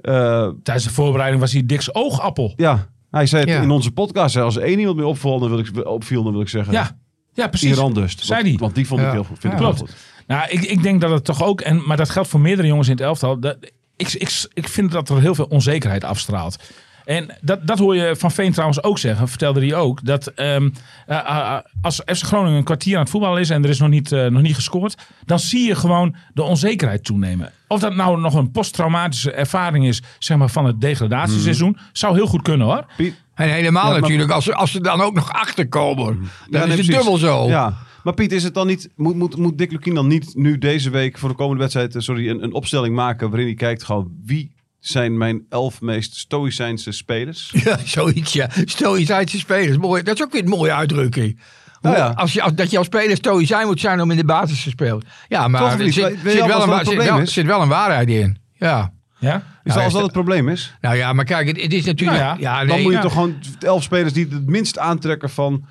[0.00, 2.52] Eh, Tijdens de voorbereiding was hij Dick's oogappel.
[2.56, 3.60] ja, hij zei het Ja.
[3.62, 4.36] in onze podcast.
[4.36, 6.72] Als er één iemand meer opvalt, dan wil ik, opviel, dan wil ik zeggen...
[6.72, 6.96] Ja,
[7.32, 7.70] ja precies.
[7.70, 8.16] Iran dus.
[8.18, 8.58] Zei want, die.
[8.58, 9.12] want die vond ik Ja.
[9.12, 9.38] heel goed.
[9.38, 9.58] Vind Ja.
[9.58, 9.90] ik heel Klopt.
[9.90, 10.00] goed.
[10.26, 12.88] Nou, ik, ik denk dat het toch ook, en, maar dat geldt voor meerdere jongens
[12.88, 13.40] in het elftal.
[13.40, 13.56] Dat,
[14.00, 16.56] ik, ik, ik vind dat er heel veel onzekerheid afstraalt.
[17.04, 20.04] En dat, dat hoor je van Veen trouwens ook zeggen, vertelde hij ook.
[20.04, 20.70] Dat ehm,
[21.06, 23.88] eh, eh, als FC Groningen een kwartier aan het voetballen is en er is nog
[23.88, 27.52] niet, eh, nog niet gescoord, dan zie je gewoon de onzekerheid toenemen.
[27.68, 32.26] Of dat nou nog een posttraumatische ervaring is, zeg maar, van het degradatieseizoen, zou heel
[32.26, 32.84] goed kunnen hoor.
[32.96, 36.04] Piet, En helemaal Ja, maar- natuurlijk, als, ze- als ze dan ook nog achterkomen.
[36.06, 36.94] Dan Ja, is het precies.
[36.94, 37.48] dubbel zo.
[37.48, 37.74] Ja.
[38.04, 40.90] Maar Piet, is het dan niet, moet, moet, moet Dick Lukien dan niet nu deze
[40.90, 44.10] week voor de komende wedstrijd eh, sorry, een, een opstelling maken waarin hij kijkt gewoon
[44.24, 47.52] wie zijn mijn elf meest stoïcijnse spelers?
[47.64, 48.48] Ja, zoiets, ja.
[48.64, 49.76] Stoïcijnse spelers.
[49.76, 50.02] Mooi.
[50.02, 51.40] Dat is ook weer een mooie uitdrukking.
[51.80, 52.08] Nou ja.
[52.16, 54.70] als je, als, dat je als speler stoïcijn moet zijn om in de basis te
[54.70, 55.02] spelen.
[55.28, 57.32] Ja, maar er zit, wel wat een, zit, probleem wel, is?
[57.32, 58.38] zit wel een waarheid in.
[58.52, 58.92] Ja.
[59.18, 59.36] Ja?
[59.36, 59.42] Is
[59.74, 60.74] dat als dat dat- het probleem is?
[60.80, 62.18] Nou ja, maar kijk, het, het is natuurlijk...
[62.18, 63.02] Nou ja, ja, nee, Dan moet je ja.
[63.02, 65.64] toch gewoon elf spelers die het minst aantrekken van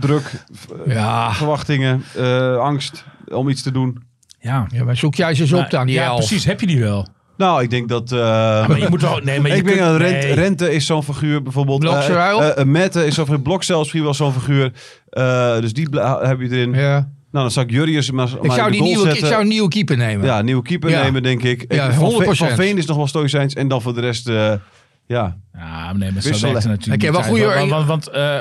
[0.00, 0.44] druk,
[0.86, 1.32] Ja.
[1.32, 4.02] verwachtingen, eh, angst om iets te doen.
[4.40, 4.66] Ja.
[4.72, 6.16] ja, maar zoek jij ze eens op dan, die ja, elf.
[6.16, 6.44] precies.
[6.44, 7.06] Heb je die wel?
[7.36, 8.12] Nou, ik denk dat...
[8.12, 8.18] eh,
[8.68, 9.20] Maar je moet wel...
[9.24, 10.34] Nee, maar je ik denk dat Rente, nee.
[10.34, 11.80] Rente is zo'n figuur bijvoorbeeld.
[11.80, 12.42] Blokseruil?
[12.42, 13.42] Eh, eh, Mette is zo'n figuur.
[13.42, 14.72] Blok zelfs misschien wel zo'n figuur.
[15.10, 15.88] Eh, dus die
[16.20, 16.72] heb je erin.
[16.74, 16.90] Ja.
[17.32, 19.96] Nou, dan zou ik Jurrius maar, Ik, zou die nieuwe, ik zou een nieuwe keeper
[19.96, 20.26] nemen.
[20.26, 21.02] Ja, nieuwe keeper Ja.
[21.02, 21.72] nemen, denk ik.
[21.74, 22.16] Ja, Ik- van, 100%.
[22.26, 23.54] Veen, van Veen is nog wel stoïcijns.
[23.54, 24.52] En dan voor de rest, eh,
[25.06, 25.36] ja.
[25.60, 26.52] Ja, nee, maar zo Wisselen.
[26.52, 27.70] werkt het natuurlijk heb niet.
[27.70, 28.36] Want, want, want, eh,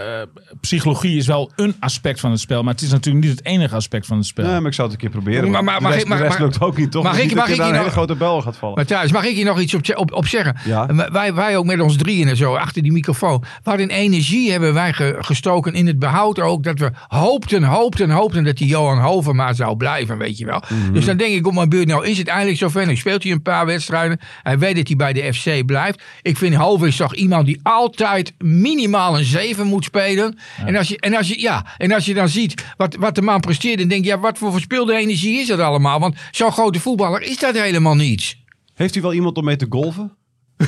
[0.62, 3.76] psychologie is wel een aspect van het spel, maar het is natuurlijk niet het enige
[3.76, 4.46] aspect van het spel.
[4.46, 5.42] Nee, maar ik zou het een keer proberen.
[5.52, 7.04] Maar- Maar, maar- de mag rest, ik- mag- de rest mag- lukt ook niet, toch?
[7.04, 8.58] mag is ik- niet mag je ik daar hier een nog- hele grote bel gaat
[8.58, 8.76] vallen.
[8.76, 10.56] Maar thuis, mag ik hier nog iets op, op, op zeggen?
[10.66, 10.88] Ja.
[10.88, 13.44] En Wij, wij ook met ons drieën en zo, achter die microfoon.
[13.64, 16.64] Wat een energie hebben wij ge- gestoken in het behoud ook.
[16.64, 20.64] Dat we hoopten, hoopten, hoopten dat die Johan Hoverma zou blijven, weet je wel.
[20.70, 20.94] Mhm.
[20.94, 22.86] Dus dan denk ik op mijn beurt, nou is het eindelijk zover.
[22.88, 24.20] Nu speelt hij een paar wedstrijden.
[24.44, 26.02] Hij weet dat hij bij de FC blijft.
[26.22, 30.38] Ik vind Hover is toch iemand die altijd minimaal een 7 moet spelen.
[30.66, 33.22] En, als je, en, als je, ja, en als je dan ziet wat, wat de
[33.22, 36.00] man presteert, dan denk je, ja, wat voor verspilde energie is dat allemaal?
[36.00, 38.38] Want zo'n grote voetballer is dat helemaal niet.
[38.74, 40.12] Heeft hij wel iemand om mee te golven?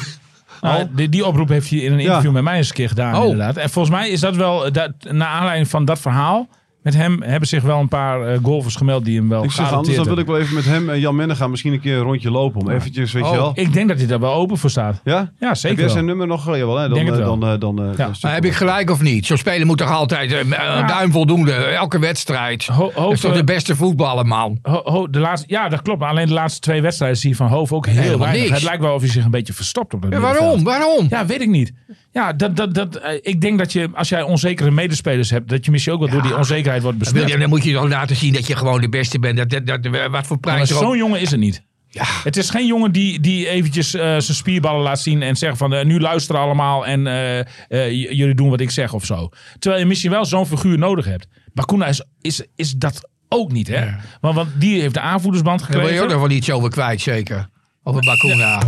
[0.61, 3.15] Nou, die, die oproep heeft hij in een interview met mij eens een keer gedaan,
[3.15, 3.23] Oh.
[3.23, 3.57] inderdaad.
[3.57, 6.49] En volgens mij is dat wel, dat, naar aanleiding van dat verhaal,
[6.81, 9.73] met hem hebben zich wel een paar eh, golfers gemeld die hem wel Ik zeg
[9.73, 11.95] anders, dan wil ik wel even met hem en Jan Menne gaan misschien een keer
[11.95, 12.61] een rondje lopen.
[12.61, 13.51] Om eventjes, weet je Oh, wel.
[13.55, 15.01] Ik denk dat hij daar wel open voor staat.
[15.03, 15.31] Ja?
[15.39, 15.93] Ja, Heb zeker jij wel.
[15.93, 16.45] zijn nummer nog?
[16.45, 16.87] Jawel, hè?
[16.87, 17.37] Dan, Denk het eh, wel.
[17.39, 19.25] dan, eh, dan, dan Maar heb ik gelijk of niet?
[19.25, 20.49] Zo'n speler moet toch altijd een
[20.87, 22.65] duim voldoende, elke wedstrijd.
[22.65, 24.59] Ho- Dat is toch de beste voetballer, man.
[24.61, 25.99] Ho- Ho- de laatste, ja, dat klopt.
[25.99, 28.41] Maar alleen de laatste twee wedstrijden zie je van Hoofd ook heel Helemaal weinig.
[28.41, 28.53] niks.
[28.53, 30.63] Het lijkt wel of hij zich een beetje verstopt op het Ja, waarom?
[30.63, 31.05] Waarom?
[31.09, 31.73] Ja, weet ik niet.
[32.11, 35.65] Ja, dat, dat, dat, eh, ik denk dat je, als jij onzekere medespelers hebt, dat
[35.65, 37.39] je misschien ook wel door die onzekerheid wordt Dan, besmet.
[37.39, 39.37] dan moet je toch laten zien dat je gewoon de beste bent.
[39.37, 41.63] Dat, dat, dat, wat voor prijs zo'n jongen is het niet.
[41.87, 42.03] Ja.
[42.23, 45.73] Het is geen jongen die, die eventjes eh, zijn spierballen laat zien en zegt van
[45.73, 49.29] eh, nu luisteren allemaal en eh, eh, jullie doen wat ik zeg of zo.
[49.59, 51.27] Terwijl je misschien wel zo'n figuur nodig hebt.
[51.53, 53.87] Bakuna is, is, is dat ook niet, hè?
[54.21, 56.05] Want, want die heeft de aanvoerdersband Daar wil je gekregen.
[56.07, 57.49] ook nog wel iets over kwijt, zeker.
[57.83, 58.61] Over Bakuna.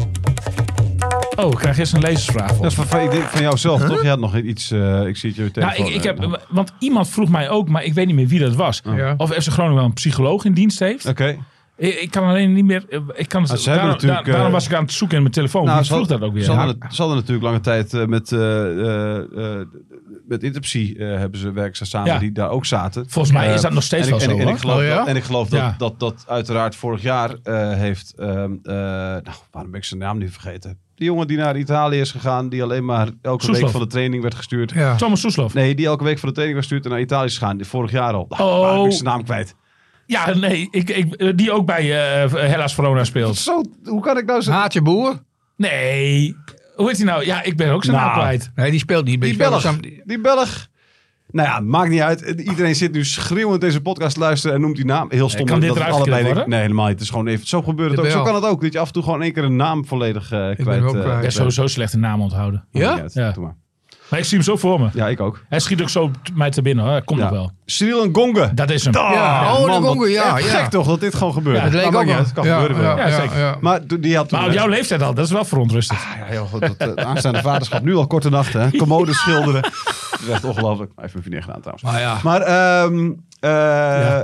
[1.35, 2.57] Oh, ik krijg eerst een lezersvraag.
[2.57, 4.01] Dat is van, van, jou zelf, toch?
[4.01, 5.85] Je had nog iets, eh, ik zie het je Nou, telefoon.
[5.85, 8.39] ik, ik eh, heb, want iemand vroeg mij ook, maar ik weet niet meer wie
[8.39, 8.81] dat was.
[8.95, 9.13] Ja.
[9.17, 11.05] Of FC Groningen wel een psycholoog in dienst heeft.
[11.05, 11.37] Oké.
[11.77, 12.85] Ik, ik kan alleen niet meer.
[13.13, 15.65] Ik kan Ah, daarom, daar- daarom eh, was ik aan het zoeken in mijn telefoon.
[15.65, 16.43] Nou, vroeg hadden- dat ook weer?
[16.43, 18.39] Ze hadden, ze hadden natuurlijk lange tijd eh, met eh,
[18.79, 19.67] eh, eh,
[20.27, 22.19] met Interpsie eh, hebben ze werken ze samen Ja.
[22.19, 23.05] die daar ook zaten.
[23.09, 24.53] Volgens mij Eh, is dat nog steeds en wel en, zo, ik- en hoor.
[24.55, 24.95] ik geloof Oh, ja?
[24.95, 25.75] dat, en ik geloof Ja.
[25.77, 28.13] dat, dat dat uiteraard vorig jaar eh, heeft...
[28.17, 28.29] ehm,
[28.63, 30.77] eh, nou, waarom ben ik zijn naam niet vergeten?
[30.95, 33.61] Die jongen die naar Italië is gegaan, die alleen maar elke Soeslof.
[33.63, 34.71] week van de training werd gestuurd.
[34.71, 34.95] Ja.
[34.95, 35.53] Thomas Soeslof.
[35.53, 37.65] Nee, die elke week van de training werd gestuurd en naar Italië is gegaan.
[37.65, 38.25] Vorig jaar al.
[38.29, 38.59] Nou, Oh.
[38.59, 39.55] waarom ben ik zijn naam kwijt?
[40.13, 41.81] Ja, nee, ik, ik, eh, die ook bij
[42.23, 43.35] eh Hellas Verona speelt.
[43.37, 44.51] Zo, hoe kan ik nou zo...
[44.51, 45.21] Haatje Boer?
[45.57, 46.35] Nee,
[46.75, 47.25] hoe heet hij nou?
[47.25, 48.07] Ja, ik ben ook zijn Nou.
[48.09, 48.51] naam kwijt.
[48.55, 49.21] Nee, die speelt niet.
[49.21, 49.61] Die Belg.
[49.61, 50.67] samen- Die Belg.
[51.31, 52.21] Nou ja, maakt niet uit.
[52.21, 55.07] Iedereen zit nu schreeuwend deze podcast te luisteren en noemt die naam.
[55.09, 55.45] Heel stom.
[55.45, 56.49] kan dit eruit allebei worden?
[56.49, 56.93] Nee, helemaal niet.
[56.93, 57.47] Het is gewoon even.
[57.47, 58.05] Zo gebeurt het ook.
[58.05, 58.61] Zo kan het ook.
[58.61, 60.63] Dat je af en toe gewoon één keer een naam volledig eh kwijt.
[60.63, 61.17] ben hem ook kwijt.
[61.17, 62.65] Ik heb sowieso slechte naam onthouden.
[62.71, 63.03] Ja?
[63.13, 63.31] Ja.
[63.31, 63.55] Doe maar.
[64.13, 64.87] Maar ik zie hem zo voor me.
[64.93, 65.43] Ja, ik ook.
[65.49, 67.03] Hij schiet ook zo t- mij te binnen hoor.
[67.03, 67.25] Komt Ja.
[67.25, 67.51] nog wel.
[67.65, 68.51] Cyril Ngonge.
[68.53, 68.93] Dat is hem.
[68.93, 70.45] Ja, oh, de Gongo, ja, ja.
[70.45, 71.57] Gek toch dat dit gewoon gebeurt.
[71.57, 72.25] Ja, Het leek Maar ook maakt niet wel.
[72.25, 72.35] uit.
[72.35, 72.97] Het kan Ja, gebeuren wel.
[72.97, 73.39] ja, Ja, ja, zeker.
[73.39, 73.55] ja.
[73.61, 74.39] Maar die had toen...
[74.39, 75.99] Maar op jouw leeftijd al, dat is wel verontrustend.
[76.19, 76.61] Ja, heel goed.
[76.61, 77.83] Dat, eh, aanstaande vaderschap.
[77.83, 78.61] Nu al korte nachten.
[78.61, 78.71] hè.
[78.77, 79.61] Commode schilderen.
[79.61, 80.91] Dat is echt ongelooflijk.
[80.95, 81.83] Hij heeft mijn vriendin gedaan trouwens.
[81.83, 82.17] Maar ja.
[82.23, 83.11] Maar ehm,
[83.43, 84.19] eh,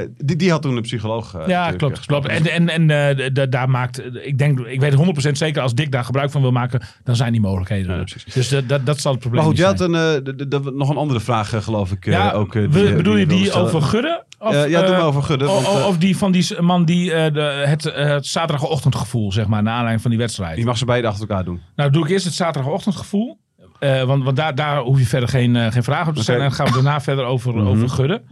[0.00, 1.34] eh, die, die had toen een psycholoog.
[1.34, 2.06] eh, Ja, klopt.
[2.06, 2.26] klopt.
[2.26, 6.30] En, en, en daar maakt, ik denk, ik weet 100% zeker, als Dick daar gebruik
[6.30, 7.92] van wil maken, dan zijn die mogelijkheden.
[7.94, 8.24] Ja, er.
[8.34, 9.94] dus dat, dat, dat zal het probleem Maar goed, zijn.
[9.94, 12.04] had een, nog een andere vraag, geloof ik.
[12.04, 14.24] ja, ook, die, bedoel je die over Gudde?
[14.38, 15.44] Of, ja, doe maar over Gudde.
[15.44, 20.00] Want, of die van die man die de, het, het zaterdagochtendgevoel, zeg maar, naar aanleiding
[20.02, 20.56] van die wedstrijd.
[20.56, 21.60] die mag ze beide achter elkaar doen.
[21.76, 23.38] Nou, doe ik eerst het zaterdagochtendgevoel.
[23.80, 26.40] Want want daar, daar hoef je verder geen, geen vragen op te stellen.
[26.40, 27.66] En dan gaan we daarna verder over, Mhm.
[27.66, 28.22] over Gudde.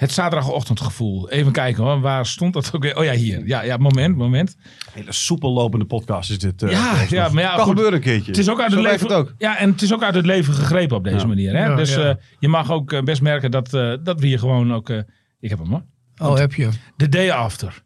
[0.00, 1.30] Het zaterdagochtendgevoel.
[1.30, 2.00] Even kijken hoor.
[2.00, 2.96] Waar stond dat ook weer?
[2.96, 3.46] Oh ja, hier.
[3.46, 4.56] Ja, ja moment, moment.
[4.92, 6.62] Hele soepel lopende podcast is dit.
[6.62, 7.68] eh, Ja, ja, maar ja, Kan goed.
[7.68, 8.30] gebeuren een keertje.
[8.30, 9.06] Het is ook uit het leven.
[9.06, 9.34] het ook.
[9.38, 11.26] Ja, en het is ook uit het leven gegrepen op deze Ja.
[11.26, 11.52] manier.
[11.56, 11.64] Hè?
[11.64, 12.08] Ja, dus ja.
[12.08, 14.88] eh, je mag ook eh, best merken dat, eh, dat we hier gewoon ook.
[14.90, 14.98] eh,
[15.40, 15.84] ik heb hem hoor.
[16.22, 16.68] Oh, heb je.
[16.96, 17.82] The day after.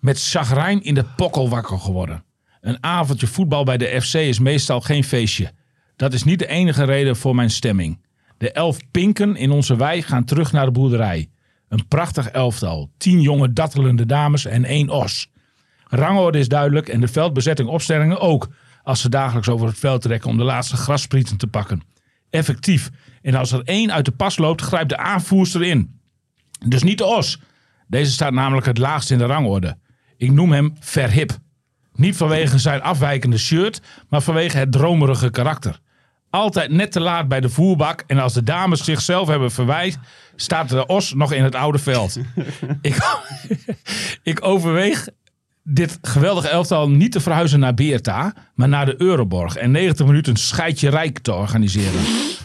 [0.00, 2.24] Met chagrijn in de pokkel wakker geworden.
[2.60, 5.50] Een avondje voetbal bij de FC is meestal geen feestje.
[5.96, 8.04] Dat is niet de enige reden voor mijn stemming.
[8.38, 11.30] De elf pinken in onze wei gaan terug naar de boerderij.
[11.72, 12.90] Een prachtig elftal.
[12.96, 15.30] Tien jonge dattelende dames en één os.
[15.84, 18.48] Rangorde is duidelijk en de veldbezetting opstellingen ook.
[18.82, 21.82] Als ze dagelijks over het veld trekken om de laatste grassprieten te pakken.
[22.30, 22.90] Effectief.
[23.22, 26.00] En als er één uit de pas loopt, grijpt de aanvoerster in.
[26.66, 27.40] Dus niet de os.
[27.86, 29.78] Deze staat namelijk het laagst in de rangorde.
[30.16, 31.38] Ik noem hem Verhip.
[31.94, 35.80] Niet vanwege zijn afwijkende shirt, maar vanwege het dromerige karakter.
[36.32, 39.98] Altijd net te laat bij de voerbak en als de dames zichzelf hebben verwijt,
[40.36, 42.18] staat de os nog in het oude veld.
[42.82, 42.96] ik,
[44.22, 45.08] ik overweeg
[45.64, 50.36] dit geweldige elftal niet te verhuizen naar Beerta, maar naar de Euroborg en 90 minuten
[50.36, 52.00] scheidje rijk te organiseren.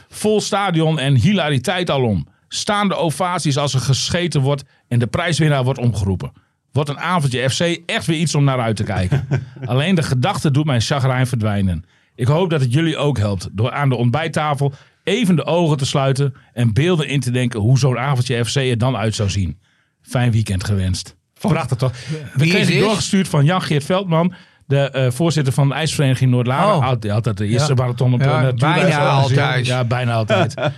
[0.10, 2.28] Vol stadion en hilariteit alom.
[2.48, 6.32] Staande ovaties als er gescheten wordt en de prijswinnaar wordt omgeroepen.
[6.72, 9.28] Wordt een avondje FC echt weer iets om naar uit te kijken.
[9.66, 11.86] Alleen de gedachte doet mijn chagrijn verdwijnen.
[12.18, 15.86] Ik hoop dat het jullie ook helpt door aan de ontbijttafel even de ogen te
[15.86, 19.60] sluiten en beelden in te denken hoe zo'n avondje FC er dan uit zou zien.
[20.02, 21.16] Fijn weekend gewenst.
[21.40, 21.92] Prachtig toch?
[21.92, 24.34] We Wie is kregen doorgestuurd van Jan-Geert Veldman,
[24.66, 26.76] de eh, voorzitter van de IJsvereniging Noord-Laren.
[26.76, 26.88] Oh.
[27.14, 27.82] Altijd, de eerste Ja.
[27.82, 29.66] marathon op Ja, de natuurreis bijna altijd.
[29.66, 30.54] Ja, bijna altijd.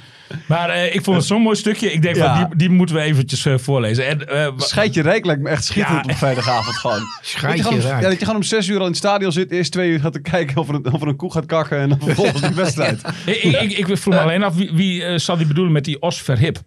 [0.46, 1.92] maar eh, ik vond het zo'n mooi stukje.
[1.94, 2.36] Ik denk Ja.
[2.40, 4.08] van, die, die moeten we eventjes eh, voorlezen.
[4.08, 6.12] En, eh, Scheidje Rijk lijkt me echt schitterend Ja.
[6.12, 7.00] op vrijdagavond gewoon.
[7.00, 8.02] Dat je, Scheidje gewoon om, Rijk.
[8.02, 9.52] ja, dat je gewoon om zes uur al in het stadion zit.
[9.52, 11.80] Eerst twee uur gaat te kijken of er een, of er een koe gaat kakken.
[11.80, 13.02] En dan vervolgens die wedstrijd.
[13.26, 15.86] ik, ik, ik, ik vroeg me alleen af, wie, wie eh, zal die bedoelen met
[15.86, 16.58] die Os Verhip?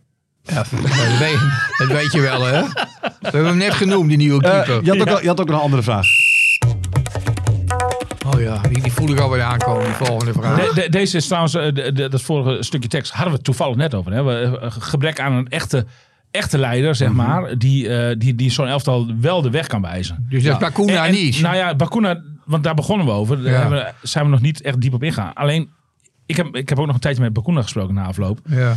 [0.43, 0.69] Ja, dat,
[1.19, 1.39] weet,
[1.79, 2.61] dat weet je wel, hè?
[2.63, 2.69] We
[3.21, 4.85] hebben hem net genoemd, die nieuwe keeper.
[4.85, 6.07] je, had ook, je had ook nog een andere vraag.
[8.35, 10.69] Oh ja, die, die voel ik alweer aankomen, die volgende vraag.
[10.69, 13.45] De- de- deze is trouwens, eh, de- de- dat vorige stukje tekst hadden we het
[13.45, 14.13] toevallig net over.
[14.13, 14.23] Hè?
[14.23, 15.87] We, eh, gebrek aan een echte,
[16.31, 20.27] echte leider, zeg maar, die, eh, die, die zo'n elftal wel de weg kan wijzen.
[20.29, 21.41] Dus dat Bakuna En- en- niet.
[21.41, 23.43] Nou ja, Bakuna, want daar begonnen we over.
[23.43, 23.95] Daar Ja.
[24.03, 25.33] zijn we nog niet echt diep op ingaan.
[25.35, 25.71] Alleen,
[26.27, 28.39] ik heb, ik heb ook nog een tijdje met Bakuna gesproken na afloop.
[28.49, 28.77] ja.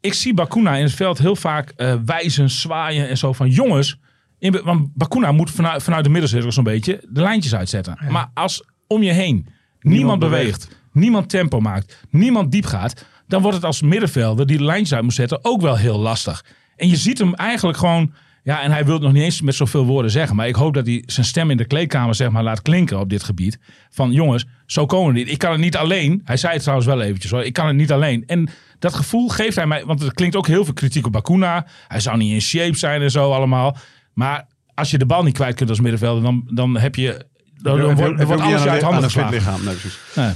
[0.00, 1.72] Ik zie Bakuna in het veld heel vaak
[2.04, 3.98] wijzen, zwaaien en zo van jongens.
[4.38, 7.98] In, want Bakuna moet vanuit, vanuit de middencirkel zo'n beetje de lijntjes uitzetten.
[8.08, 9.46] Maar als om je heen
[9.80, 14.64] niemand, beweegt, niemand tempo maakt, niemand diep gaat, dan wordt het als middenvelder die de
[14.64, 16.44] lijntjes uit moet zetten ook wel heel lastig.
[16.76, 19.54] En je ziet hem eigenlijk gewoon, ja, en hij wil het nog niet eens met
[19.54, 22.42] zoveel woorden zeggen, maar ik hoop dat hij zijn stem in de kleedkamer zeg maar
[22.42, 23.58] laat klinken op dit gebied.
[23.90, 25.30] Van jongens, zo komen we niet.
[25.30, 26.20] Ik kan het niet alleen.
[26.24, 27.44] Hij zei het trouwens wel eventjes hoor.
[27.44, 28.24] Ik kan het niet alleen.
[28.26, 31.66] En dat gevoel geeft hij mij, want er klinkt ook heel veel kritiek op Bakuna.
[31.88, 33.76] Hij zou niet in shape zijn en zo allemaal.
[34.12, 37.26] Maar als je de bal niet kwijt kunt als middenvelder, dan, dan heb je.
[37.62, 39.34] Dan, dan wordt, je wordt alles je aan uit handen geslagen.
[39.34, 39.64] lichaam.
[39.64, 39.98] Nee, precies.
[40.14, 40.32] Nee.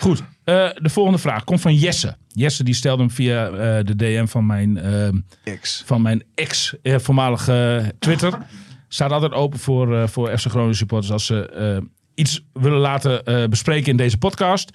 [0.00, 2.16] Goed, eh, de volgende vraag komt van Jesse.
[2.28, 5.08] Jesse die stelde hem via eh, de DM van mijn, eh,
[5.60, 5.82] X.
[5.86, 8.38] van mijn ex, eh, voormalige Twitter.
[8.88, 11.76] Staat altijd open voor, eh, voor FC Groningen supporters als ze eh,
[12.14, 14.70] iets willen laten eh, bespreken in deze podcast.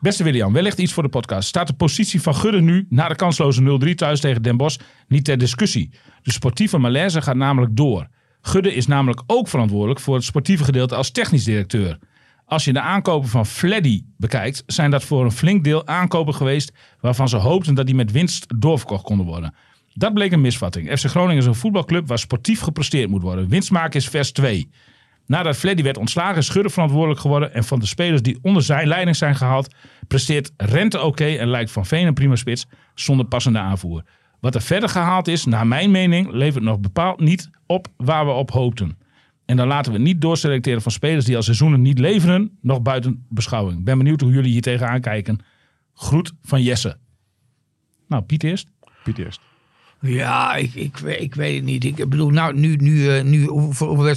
[0.00, 1.48] Beste William, wellicht iets voor de podcast.
[1.48, 5.24] Staat de positie van Gudde nu, na de kansloze 0-3 thuis tegen Den Bosch, niet
[5.24, 5.90] ter discussie?
[6.22, 8.08] De sportieve malaise gaat namelijk door.
[8.42, 11.98] Gudde is namelijk ook verantwoordelijk voor het sportieve gedeelte als technisch directeur.
[12.46, 16.72] Als je de aankopen van Fleddy bekijkt, zijn dat voor een flink deel aankopen geweest
[17.00, 19.54] waarvan ze hoopten dat die met winst doorverkocht konden worden.
[19.94, 20.98] Dat bleek een misvatting.
[20.98, 23.48] FC Groningen is een voetbalclub waar sportief gepresteerd moet worden.
[23.48, 24.70] Winst maken is vers 2.
[25.26, 27.54] Nadat Fleddy werd ontslagen is Schudde verantwoordelijk geworden.
[27.54, 29.74] En van de spelers die onder zijn leiding zijn gehaald,
[30.08, 34.02] presteert Rente oké en lijkt Van Veen een prima spits zonder passende aanvoer.
[34.42, 38.32] Wat er verder gehaald is, naar mijn mening, levert nog bepaald niet op waar we
[38.32, 38.98] op hoopten.
[39.44, 43.26] En dan laten we niet doorselecteren van spelers die al seizoenen niet leveren, nog buiten
[43.28, 43.84] beschouwing.
[43.84, 45.38] Ben benieuwd hoe jullie hier tegenaan kijken.
[45.94, 46.96] Groet van Jesse.
[48.08, 48.68] Nou, Piet eerst.
[49.04, 49.40] Piet eerst.
[50.04, 51.84] Ja, ik, ik, ik weet het niet.
[51.84, 53.48] Ik bedoel, nou, nu, nu, eh, nu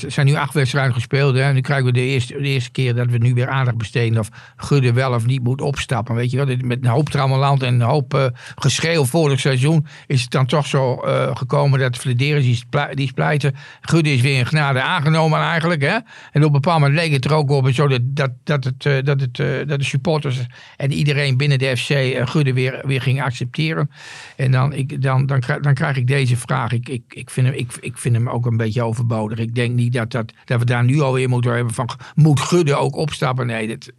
[0.08, 1.36] zijn nu acht wedstrijden gespeeld.
[1.36, 1.42] Hè?
[1.42, 4.30] En nu krijgen we de eerste, eerste keer dat we nu weer aandacht besteden of
[4.56, 6.16] Gudde wel of niet moet opstappen.
[6.16, 10.22] Weet je wel, met een hoop trammeland en een hoop eh, geschreeuw vorig seizoen is
[10.22, 13.56] het dan toch zo eh, gekomen dat Flederis die, die splijten.
[13.82, 15.82] Gudde is weer in genade aangenomen eigenlijk.
[15.82, 15.98] Hè?
[16.32, 19.06] En op een bepaald moment leek het er ook op zo dat, dat, dat, het,
[19.06, 19.36] dat, het,
[19.68, 20.40] dat de supporters
[20.78, 21.94] en iedereen binnen de FC
[22.30, 23.92] Gudde weer, weer ging accepteren.
[24.36, 26.72] En dan, ik, dan, dan, krijg, dan krijg ik deze vraag.
[26.72, 29.38] Ik, ik, ik, vind hem, ik, ik vind hem ook een beetje overbodig.
[29.40, 31.90] Ik denk niet dat, dat, dat we daar nu alweer moeten hebben van...
[32.16, 33.48] moet Gudde ook opstappen?
[33.48, 33.92] Nee, dat,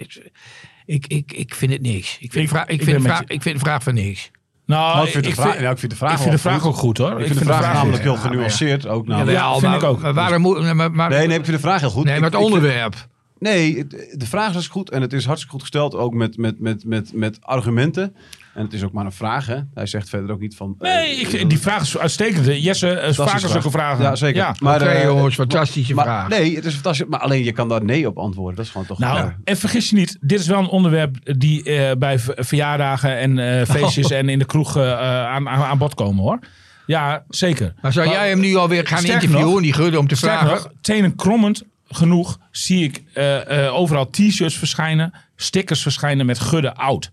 [0.86, 2.18] ik, ik, ik vind het niks.
[2.20, 3.24] Ik vind, Ik- vraag, ik, ik vind, vraag, je.
[3.34, 4.30] ik vind de vraag van niks.
[4.66, 6.52] Nou, Nou, ik vind de vraag- ja, ik vind de vraag ik vind de wel
[6.52, 6.70] vraag goed.
[6.72, 7.20] ook goed hoor.
[7.20, 8.28] Ik vind de vraag namelijk heel Ja, ja.
[8.28, 8.86] genuanceerd.
[8.86, 9.36] Ook namelijk.
[9.38, 10.00] Jawel, vind maar, ik ook.
[10.00, 12.04] Maar, waarom moet- maar, maar, Nee, nee, ik vind de vraag heel goed.
[12.04, 13.06] nee, maar het ik vind- onderwerp.
[13.38, 16.84] Nee, de vraag is goed en het is hartstikke goed gesteld, ook met, met, met,
[16.84, 18.14] met, met argumenten.
[18.56, 19.56] En het is ook maar een vraag, hè?
[19.74, 20.74] Hij zegt verder ook niet van...
[20.78, 22.46] eh, Nee, ik, die vraag is uitstekend.
[22.46, 24.04] Jesse, is vaker Fantastische zulke vragen.
[24.04, 24.36] Ja, zeker.
[24.36, 24.54] Ja.
[24.60, 26.28] Maar, Oké eh, jongens, fantastische maar, vraag.
[26.28, 27.06] Nee, het is fantastisch.
[27.08, 28.56] Maar alleen je kan daar nee op antwoorden.
[28.56, 28.98] Dat is gewoon toch...
[28.98, 29.36] Nou, ja.
[29.44, 33.66] en vergis je niet, dit is wel een onderwerp die eh, bij verjaardagen en eh,
[33.76, 34.16] feestjes Oh.
[34.18, 34.92] en in de kroeg eh,
[35.26, 36.38] aan, aan, aan bod komen hoor.
[36.86, 37.74] Ja, zeker.
[37.80, 40.48] Maar zou jij hem nu alweer gaan interviewen, nog- die Gudde, om te vragen?
[40.48, 46.74] nog, tenen krommend genoeg zie ik eh, eh, overal t-shirts verschijnen, stickers verschijnen met Gudde
[46.74, 47.10] oud.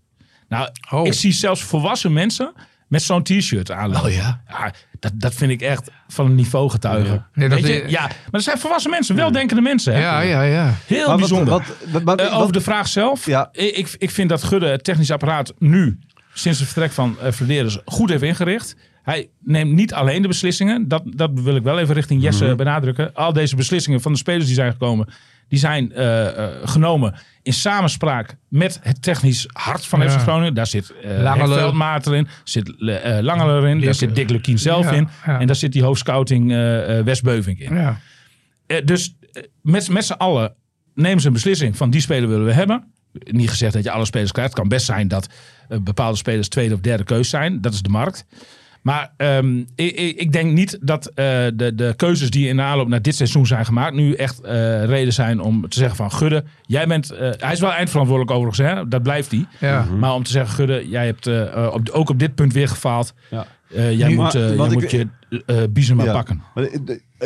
[0.50, 1.06] Nou, Oh.
[1.06, 2.54] ik zie zelfs volwassen mensen
[2.88, 4.10] met zo'n t-shirt aanlopen.
[4.10, 4.42] Oh ja?
[5.00, 7.26] dat, dat vind ik echt van een niveau getuigen.
[7.34, 7.82] Nee, dat Weet je?
[7.82, 9.94] is- ja, maar dat zijn volwassen mensen, weldenkende mensen.
[9.94, 10.00] Hè?
[10.02, 10.74] Ja, ja, ja.
[10.86, 11.50] Heel Maar bijzonder.
[11.50, 13.26] wat- wat- wat- Eh, over de vraag zelf.
[13.26, 13.50] Ja.
[13.52, 16.00] Ik, ik, vind dat Gudde het technisch apparaat nu,
[16.34, 18.76] sinds het vertrek van uh, Flederis, goed heeft ingericht.
[19.04, 20.88] Hij neemt niet alleen de beslissingen.
[20.88, 22.56] Dat, dat wil ik wel even richting Jesse Mhm.
[22.56, 23.14] benadrukken.
[23.14, 25.08] Al deze beslissingen van de spelers die zijn gekomen,
[25.48, 30.10] die zijn eh, eh, genomen in samenspraak met het technisch hart van Ja.
[30.10, 30.54] FC Groningen.
[30.54, 31.54] Daar zit uh, Langele.
[31.54, 35.08] Veldmater in, zit uh, Langeler in, daar zit Dick Lukien zelf Ja, in.
[35.26, 35.40] ja.
[35.40, 37.76] En daar zit die hoofdscouting uh, uh, Wes Beuvink in.
[37.76, 38.00] ja.
[38.68, 40.54] Eh, dus eh, met, met z'n allen
[40.96, 42.92] nemen ze een beslissing van die speler willen we hebben.
[43.24, 44.52] Niet gezegd dat je alle spelers krijgt.
[44.52, 45.30] Het kan best zijn dat
[45.70, 47.62] eh, bepaalde spelers tweede of derde keus zijn.
[47.62, 48.26] Dat is de markt.
[48.84, 51.16] Maar ehm, ik, ik, ik denk niet dat eh,
[51.54, 53.96] de, de keuzes die in de aanloop naar dit seizoen zijn gemaakt...
[53.96, 56.12] nu echt eh, reden zijn om te zeggen van...
[56.12, 57.12] Gudde, jij bent...
[57.12, 58.88] eh, hij is wel eindverantwoordelijk overigens, hè?
[58.88, 59.46] dat blijft hij.
[59.60, 59.86] Ja.
[60.00, 63.14] Maar om te zeggen, Gudde, jij hebt eh, op, ook op dit punt weer gefaald.
[63.30, 63.46] Ja.
[63.76, 65.08] Eh, jij Nu- moet, eh, wat jij ik- moet je
[65.46, 66.12] eh biezen maar Ja.
[66.14, 66.42] pakken.
[66.56, 66.68] Maar,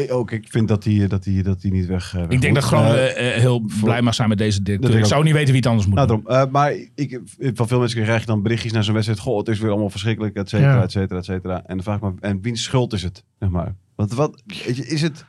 [0.10, 2.54] ook, ik vind dat hij dat die, dat die niet weg, eh, weg Ik denk
[2.54, 2.70] moet.
[2.70, 4.92] dat Eh, eh, heel blij mag zijn met deze directeur.
[4.92, 6.28] Ik ik zou niet weten wie het anders moet Nou, daarom.
[6.28, 7.20] Eh, maar ik,
[7.54, 9.22] van veel mensen krijg je dan berichtjes naar zo'n wedstrijd.
[9.22, 10.82] Goh, het is weer allemaal verschrikkelijk, et cetera, Ja.
[10.84, 11.58] et cetera, et cetera.
[11.66, 13.24] En dan vraag ik me, en wiens schuld is het?
[13.40, 13.76] Zeg maar.
[13.96, 14.42] Want wat,
[14.88, 15.26] is het...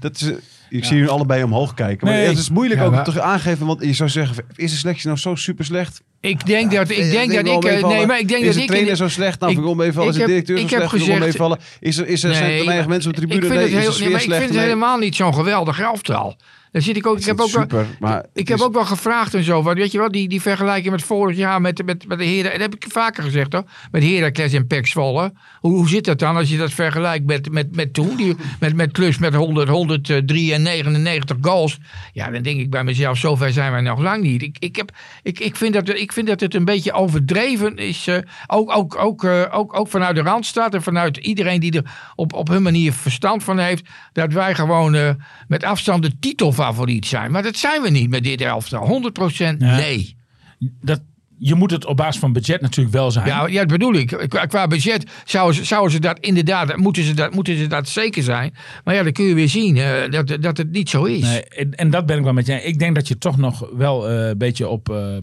[0.00, 0.32] Dat is,
[0.70, 2.06] ik zie jullie allebei omhoog kijken.
[2.06, 2.26] Maar Nee.
[2.26, 3.66] het is moeilijk Ja, ook maar- te aangeven.
[3.66, 6.02] Want je zou zeggen, is de selectie nou zo super slecht?
[6.20, 8.62] Ik denk dat ik denk dat ik eh, nee, maar ik denk is dat de
[8.62, 9.40] ik trainer zo slecht?
[9.40, 10.08] Nou, ik- ik wil meevallen.
[10.08, 11.02] Is de heb- directeur zo ik heb slecht?
[11.02, 11.58] Ik wil meevallen.
[11.80, 13.52] Is er, is er, zijn er te weinig mensen op de ik tribune?
[13.52, 13.80] vind Nee,
[14.18, 14.60] ik vind het Nee.
[14.60, 16.36] helemaal niet zo'n geweldig elftal.
[16.72, 17.18] Daar zit ik ook.
[17.18, 17.86] Ik heb ook wel, super,
[18.34, 19.62] ik heb is- ook wel gevraagd en zo.
[19.62, 22.50] Want weet je wel, die, die vergelijking met vorig jaar met, met, met de heren.
[22.50, 23.62] Dat heb ik vaker gezegd hoor.
[23.90, 25.32] Met Heracles en Pek Zwolle.
[25.60, 28.16] Hoe, hoe zit dat dan als je dat vergelijkt met, met, met toen?
[28.16, 31.78] Die, met, met Klus met 100, 103 en 99 goals.
[32.12, 34.42] Ja, dan denk ik bij mezelf, zover zijn wij nog lang niet.
[34.42, 34.90] Ik, ik, heb,
[35.22, 38.06] ik, ik, vind, dat, ik vind dat het een beetje overdreven is.
[38.06, 42.12] eh, ook, ook, ook, eh, ook, ook vanuit de Randstad en vanuit iedereen die er
[42.14, 43.88] op, op hun manier verstand van heeft.
[44.12, 45.10] Dat wij gewoon eh,
[45.48, 47.30] met afstand de titelfavoriet zijn.
[47.30, 49.10] Maar dat zijn we niet met dit elftal.
[49.54, 50.16] 100% nee.
[50.58, 51.00] Dat,
[51.38, 53.26] je moet het op basis van budget natuurlijk wel zijn.
[53.26, 54.24] Ja, ja, dat bedoel ik.
[54.28, 57.88] Qua, qua budget zouden ze, zouden ze dat inderdaad, moeten ze dat, moeten ze dat
[57.88, 58.54] zeker zijn.
[58.84, 61.20] Maar ja, dan kun je weer zien eh, dat, dat het niet zo is.
[61.20, 62.62] Nee, en, en dat ben ik wel met je.
[62.62, 64.88] Ik denk dat je toch nog wel eh, een beetje op...
[64.90, 65.16] eh,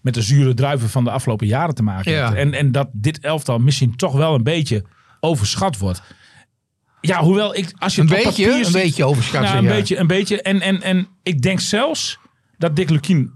[0.00, 2.24] met de zure druiven van de afgelopen jaren te maken Ja.
[2.26, 2.36] hebt.
[2.38, 4.84] En, en dat dit elftal misschien toch wel een beetje
[5.20, 6.02] overschat wordt.
[7.00, 7.72] Ja, hoewel ik...
[7.78, 9.42] Als je een beetje, een ziet- beetje overschat.
[9.42, 9.74] Ja, zeg een jij.
[9.76, 10.42] beetje, een beetje.
[10.42, 12.18] En, en, en ik denk zelfs
[12.58, 13.32] dat Dick Lukien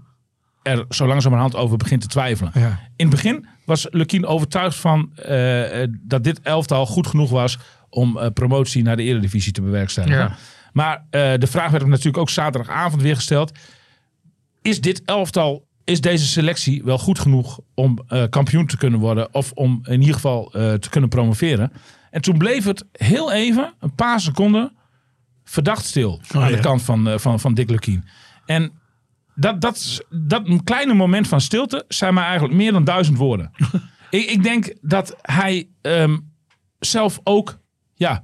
[0.61, 2.51] er zo langzamerhand over begint te twijfelen.
[2.53, 2.79] Ja.
[2.95, 7.57] In het begin was Lukien overtuigd van eh, eh, dat dit elftal goed genoeg was
[7.89, 10.17] om eh, promotie naar de Eredivisie te bewerkstelligen.
[10.17, 10.35] Ja.
[10.73, 13.51] Maar de vraag werd hem natuurlijk ook zaterdagavond weer gesteld.
[14.61, 19.33] Is dit elftal, is deze selectie wel goed genoeg om kampioen te kunnen worden?
[19.33, 21.71] Of om in ieder geval te kunnen promoveren?
[22.09, 24.71] En toen bleef het heel even, een paar seconden,
[25.43, 28.05] verdacht stil aan de kant van, van, van Dick Lukien.
[28.45, 28.80] En
[29.41, 33.51] dat, dat, dat een kleine moment van stilte zijn maar eigenlijk meer dan duizend woorden.
[34.09, 36.17] ik, ik denk dat hij ehm,
[36.79, 37.59] zelf ook
[37.93, 38.23] ja,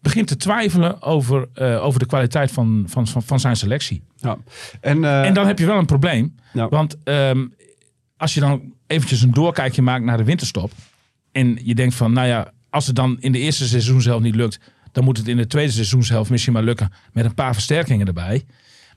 [0.00, 4.02] begint te twijfelen over, eh, over de kwaliteit van, van, van, van zijn selectie.
[4.16, 4.36] Ja.
[4.80, 6.34] En, eh, En dan heb je wel een probleem.
[6.52, 7.46] Want ehm,
[8.16, 10.72] als je dan eventjes een doorkijkje maakt naar de winterstop.
[11.32, 14.60] En je denkt van, nou ja, als het dan in de eerste seizoenshelft niet lukt.
[14.92, 16.92] Dan moet het in de tweede seizoenshelft misschien maar lukken.
[17.12, 18.44] Met een paar versterkingen erbij.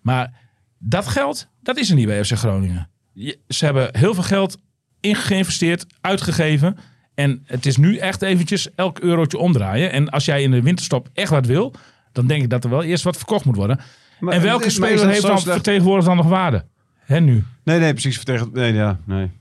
[0.02, 0.34] Maar
[0.80, 2.90] dat geld, dat is er niet bij FC Groningen.
[3.14, 4.58] Je- Ze hebben heel veel geld
[5.00, 6.78] ingeïnvesteerd, uitgegeven.
[7.16, 9.92] En het is nu echt eventjes elk eurotje omdraaien.
[9.92, 11.74] En als jij in de winterstop echt wat wil.
[12.12, 13.80] Dan denk ik dat er wel eerst wat verkocht moet worden.
[14.20, 15.56] maar- en welke speler heeft dan slecht?
[15.56, 16.66] vertegenwoordigt dan nog waarde?
[17.00, 17.44] Hè, nu?
[17.64, 18.16] Nee, nee, precies.
[18.16, 18.50] Vertegen...
[18.54, 19.32] Nee, ja, nee.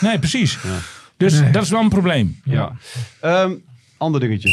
[0.00, 0.58] Nee, precies.
[1.16, 2.40] Dus dat is wel een probleem.
[2.44, 2.72] Ja.
[3.20, 3.52] Ehm,
[3.96, 4.50] ander dingetje.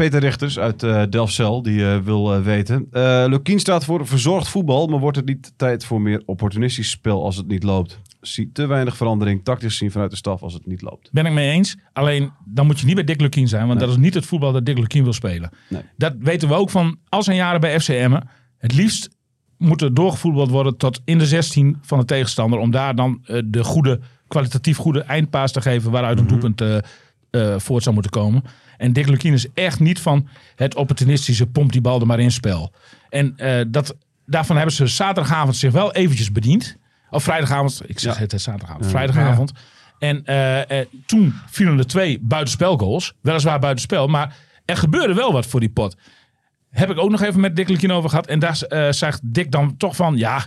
[0.00, 2.88] Peter Richters uit eh Delfzijl, die eh, wil eh, weten.
[3.30, 7.36] Lukien staat voor verzorgd voetbal, maar wordt het niet tijd voor meer opportunistisch spel als
[7.36, 8.00] het niet loopt?
[8.20, 11.08] Zie te weinig verandering tactisch zien vanuit de staf als het niet loopt.
[11.12, 11.76] Ben ik mee eens.
[11.92, 13.66] Alleen dan moet je niet bij Dick Lukien zijn.
[13.66, 13.88] Want Nee.
[13.88, 15.50] dat is niet het voetbal dat Dick Lukien wil spelen.
[15.68, 15.82] Nee.
[15.96, 18.20] Dat weten we ook van al zijn jaren bij FCM.
[18.58, 19.08] Het liefst
[19.56, 22.58] moet er doorgevoetbald worden tot in de 16 van de tegenstander.
[22.58, 25.90] Om daar dan de goede, kwalitatief goede eindpaas te geven.
[25.90, 26.62] Waaruit een doelpunt
[27.30, 28.42] eh, eh, voort zou moeten komen.
[28.76, 32.32] En Dick Lukien is echt niet van het opportunistische pomp die bal er maar in
[32.32, 32.72] spel.
[33.08, 36.76] En eh, dat, daarvan hebben ze zaterdagavond zich wel eventjes bediend.
[37.10, 38.20] Of vrijdagavond, ik zeg Ja.
[38.20, 39.52] het, het zaterdagavond, vrijdagavond.
[39.98, 43.14] En eh, eh, toen vielen er twee buitenspelgoals.
[43.20, 45.96] Weliswaar buitenspel, maar er gebeurde wel wat voor die pot.
[46.70, 48.26] Heb ik ook nog even met Dick Lukien over gehad.
[48.26, 50.46] En daar eh, zegt Dick dan toch van, ja,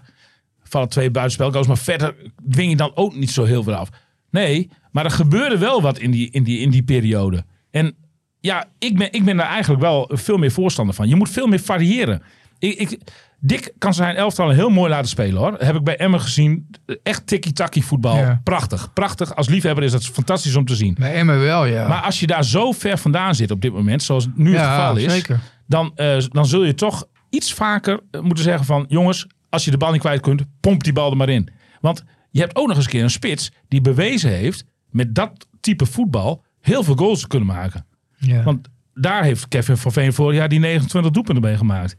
[0.64, 1.68] vallen twee buitenspelgoals.
[1.68, 2.16] Maar verder
[2.50, 3.90] dwing je dan ook niet zo heel veel af.
[4.30, 7.46] Nee, maar er gebeurde wel wat in die, in die, in die periode.
[7.72, 7.96] En
[8.40, 11.08] ja, ik ben, ik ben daar eigenlijk wel veel meer voorstander van.
[11.08, 12.22] Je moet veel meer variëren.
[12.60, 13.00] Ik, ik,
[13.40, 15.56] Dick kan zijn elftal heel mooi laten spelen hoor.
[15.58, 16.70] heb ik bij Emmen gezien.
[17.04, 18.18] Echt tikkie-takkie voetbal.
[18.18, 18.42] Ja.
[18.44, 18.94] Prachtig.
[18.94, 19.36] Prachtig.
[19.36, 20.96] Als liefhebber is dat fantastisch om te zien.
[21.00, 21.88] Bij Emmen wel, ja.
[21.88, 24.96] Maar als je daar zo ver vandaan zit op dit moment, zoals nu het geval
[24.96, 25.40] is, zeker.
[25.68, 29.72] dan, eh, dan zul je toch iets vaker eh, moeten zeggen van, jongens, als je
[29.72, 31.50] de bal niet kwijt kunt, pomp die bal er maar in.
[31.82, 35.48] Want je hebt ook nog eens een keer een spits die bewezen heeft met dat
[35.60, 37.86] type voetbal heel veel goals kunnen maken.
[38.18, 38.44] Ja.
[38.44, 41.96] Want daar heeft Kevin van Veen vorig jaar die 29 doelpunten mee gemaakt.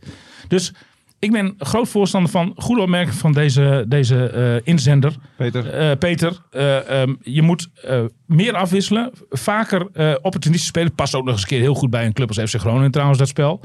[0.48, 0.72] Dus
[1.18, 5.14] ik ben groot voorstander van goede opmerking van deze, deze eh, inzender.
[5.36, 5.70] Peter?
[5.70, 9.10] Eh, Peter, eh, ehm, je moet eh, meer afwisselen.
[9.30, 10.94] Vaker eh opportunistisch spelen.
[10.94, 13.18] Past ook nog eens een keer heel goed bij een club als FC Groningen trouwens,
[13.18, 13.60] dat spel.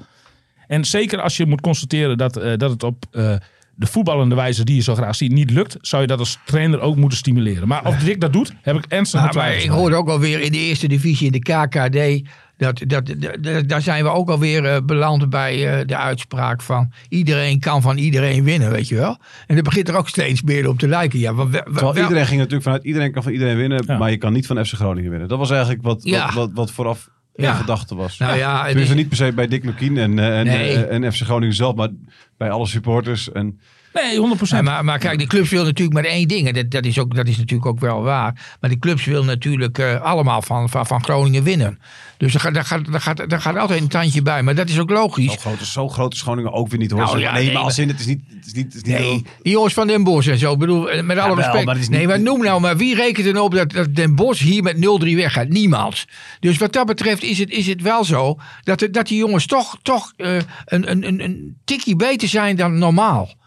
[0.69, 3.35] En zeker als je moet constateren dat, eh, dat het op eh,
[3.79, 6.79] de voetballende wijze die je zo graag ziet niet lukt, zou je dat als trainer
[6.79, 7.67] ook moeten stimuleren.
[7.67, 9.75] Maar of Dick dat doet, heb ik ernstige Nou, maar ik bij.
[9.77, 12.27] hoorde ook alweer in de eerste divisie, in de KKD.
[12.57, 16.61] Dat, dat, dat, dat- daar zijn we ook alweer eh, beland bij eh, de uitspraak
[16.61, 19.17] van iedereen kan van iedereen winnen, weet je wel.
[19.47, 21.19] En dat begint er ook steeds meer op te lijken.
[21.19, 23.83] Ja, want we- we- Terwijl wel- iedereen ging natuurlijk vanuit iedereen kan van iedereen winnen,
[23.87, 23.97] Ja.
[23.97, 25.27] maar je kan niet van FC Groningen winnen.
[25.29, 26.25] Dat was eigenlijk wat, Ja.
[26.25, 27.09] wat, wat, wat vooraf
[27.41, 27.53] Ja.
[27.53, 28.17] gedachte was.
[28.17, 30.85] Nou ja, Tenminste, niet per se bij Dick Lukien en, eh, en, Nee.
[30.85, 31.89] eh, en FC Groningen zelf, maar
[32.37, 33.31] bij alle supporters.
[33.31, 33.59] En,
[33.93, 34.41] Nee, 100%.
[34.41, 36.47] Ja, maar, maar kijk, die clubs willen natuurlijk maar één ding.
[36.47, 38.55] En dat, dat, is ook, dat is natuurlijk ook wel waar.
[38.61, 41.79] Maar die clubs willen natuurlijk eh, allemaal van, van, van Groningen winnen.
[42.17, 44.43] Dus daar gaat, daar, gaat, daar, gaat, daar gaat altijd een tandje bij.
[44.43, 45.31] Maar dat is ook logisch.
[45.31, 46.99] zo, groot, is- zo groot is Groningen ook weer niet hoor.
[47.01, 48.21] Nou ja, nee, nee, maar als in, het is niet...
[48.35, 50.57] Het is niet, het is niet Nee, die jongens van Den Bosch en zo.
[50.57, 51.65] Bedoel, eh, met alle respect.
[51.65, 52.77] maar nee, maar noem nou maar.
[52.77, 54.79] Wie rekent er nou op dat, dat Den Bosch hier met 0-3
[55.15, 55.47] weggaat?
[55.49, 56.05] Niemand.
[56.39, 59.45] Dus wat dat betreft is het, is het wel zo dat, de- dat die jongens
[59.45, 63.37] toch, toch eh, een, een, een, een tikje beter zijn dan normaal.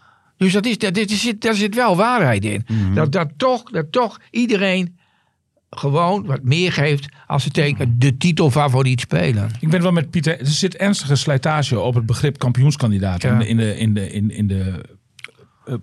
[0.43, 2.65] Dus dat is, dat, dit zit, daar zit wel waarheid in.
[2.67, 2.93] Mhm.
[2.93, 4.97] dat, dat, toch, dat toch iedereen
[5.69, 9.49] gewoon wat meer geeft als ze tegen de titelfavoriet spelen.
[9.59, 10.39] Ik ben wel met Pieter.
[10.39, 13.21] Er zit ernstige slijtage op het begrip kampioenskandidaat.
[13.21, 13.31] Ja.
[13.31, 14.81] In de, in de, in de, in, in de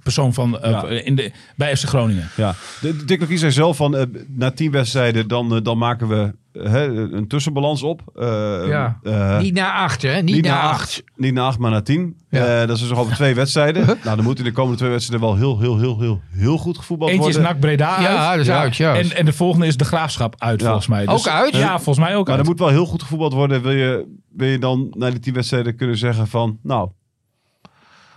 [0.02, 0.60] persoon van.
[0.60, 0.84] eh, Ja.
[0.88, 2.28] in de, bij FC Groningen.
[2.36, 6.08] Ja, de, Dick Lukien zei zelf van, eh, na tien wedstrijden dan, eh, dan maken
[6.08, 8.02] we eh, hè, een tussenbalans op.
[8.14, 8.26] Eh,
[8.68, 8.98] Ja.
[9.02, 10.22] eh, niet naar acht, hè?
[10.22, 11.02] Niet, naar acht.
[11.16, 12.16] Niet na acht, maar na tien.
[12.30, 12.44] Ja.
[12.60, 13.86] Eh, dat is dus nog over twee wedstrijden.
[14.04, 16.78] nou, dan moet in de komende twee wedstrijden wel heel, heel, heel, heel, heel goed
[16.78, 17.52] gevoetbald Eentje is worden.
[17.52, 18.36] NAC Breda Ja, uit.
[18.36, 19.10] dat is uit, juist.
[19.10, 20.66] En, en de volgende is de Graafschap uit, Ja.
[20.66, 21.06] volgens mij.
[21.06, 21.56] Dus- Ook uit?
[21.56, 22.44] Ja, volgens mij ook maar uit.
[22.44, 23.62] er moet wel heel goed gevoetbald worden.
[23.62, 24.06] Wil je,
[24.36, 26.58] wil je dan na die tien wedstrijden kunnen zeggen van...
[26.62, 26.90] Nou,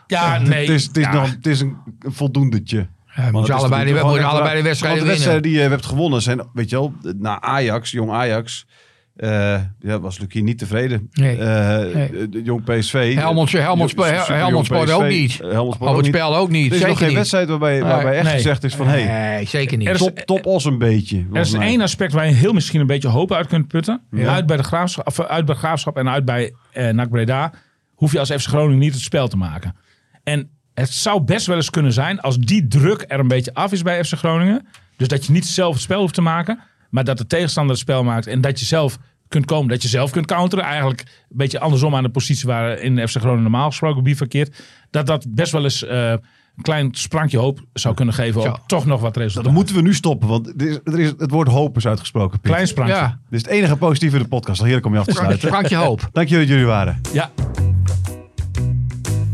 [0.08, 0.60] Ja, nee.
[0.60, 1.14] Het is, het is, ja.
[1.14, 2.88] nog, het is een, voldoendetje.
[3.16, 4.64] Ja, is allebei, die, allebei de wedstrijden.
[4.64, 5.06] Want de winnen.
[5.06, 8.66] wedstrijden die je hebt gewonnen zijn, weet je wel, na Ajax, jong Ajax.
[9.16, 11.10] eh ja, was Lucie niet tevreden.
[11.12, 11.38] Nee.
[11.38, 12.30] Eh, Nee.
[12.30, 13.16] de Jong PSV.
[13.16, 14.00] Helmond, Super Helmond
[14.92, 15.40] ook niet.
[15.40, 16.66] eh, Helmond Op ook spel ook niet.
[16.66, 17.18] Er is Zeker nog geen niet.
[17.18, 18.34] wedstrijd waarbij, waarbij echt Nee.
[18.34, 19.98] gezegd is van, hé, hey, Nee, zeker niet.
[19.98, 21.26] Top, top os een beetje.
[21.34, 21.68] Er is mij.
[21.68, 24.02] één aspect waar je heel misschien een beetje hoop uit kunt putten.
[24.26, 27.52] Uit, bij de graafschap, of uit bij de Graafschap en uit bij eh NAC Breda
[27.94, 29.76] hoef je als FC Groningen niet het spel te maken.
[30.24, 33.72] En het zou best wel eens kunnen zijn als die druk er een beetje af
[33.72, 34.68] is bij FC Groningen.
[34.98, 36.60] Dus dat je niet zelf het spel hoeft te maken,
[36.90, 38.98] maar dat de tegenstander het spel maakt en dat je zelf
[39.28, 40.66] kunt komen, dat je zelf kunt counteren.
[40.66, 44.64] Eigenlijk een beetje andersom aan de positie waar in FC Groningen normaal gesproken bivakkeert.
[44.90, 48.86] Dat dat best wel eens eh, een klein sprankje hoop zou kunnen geven op toch
[48.86, 49.44] nog wat resultaat.
[49.44, 52.40] Dan moeten we nu stoppen, want er is, er is, het woord hoop is uitgesproken.
[52.40, 52.52] Piet.
[52.52, 52.96] Klein sprankje.
[52.96, 54.60] Ja, Dit is het enige positieve in de podcast.
[54.60, 55.50] Al heerlijk om je af te sluiten.
[55.50, 56.10] Frankje Hoop.
[56.12, 57.02] Dank jullie dat jullie waren.
[57.14, 57.32] ja.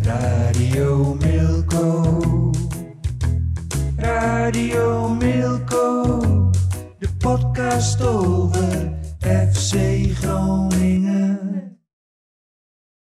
[0.09, 2.51] Radio Milko.
[3.97, 6.19] Radio Milko.
[6.99, 9.77] De podcast over FC
[10.21, 11.68] Groningen.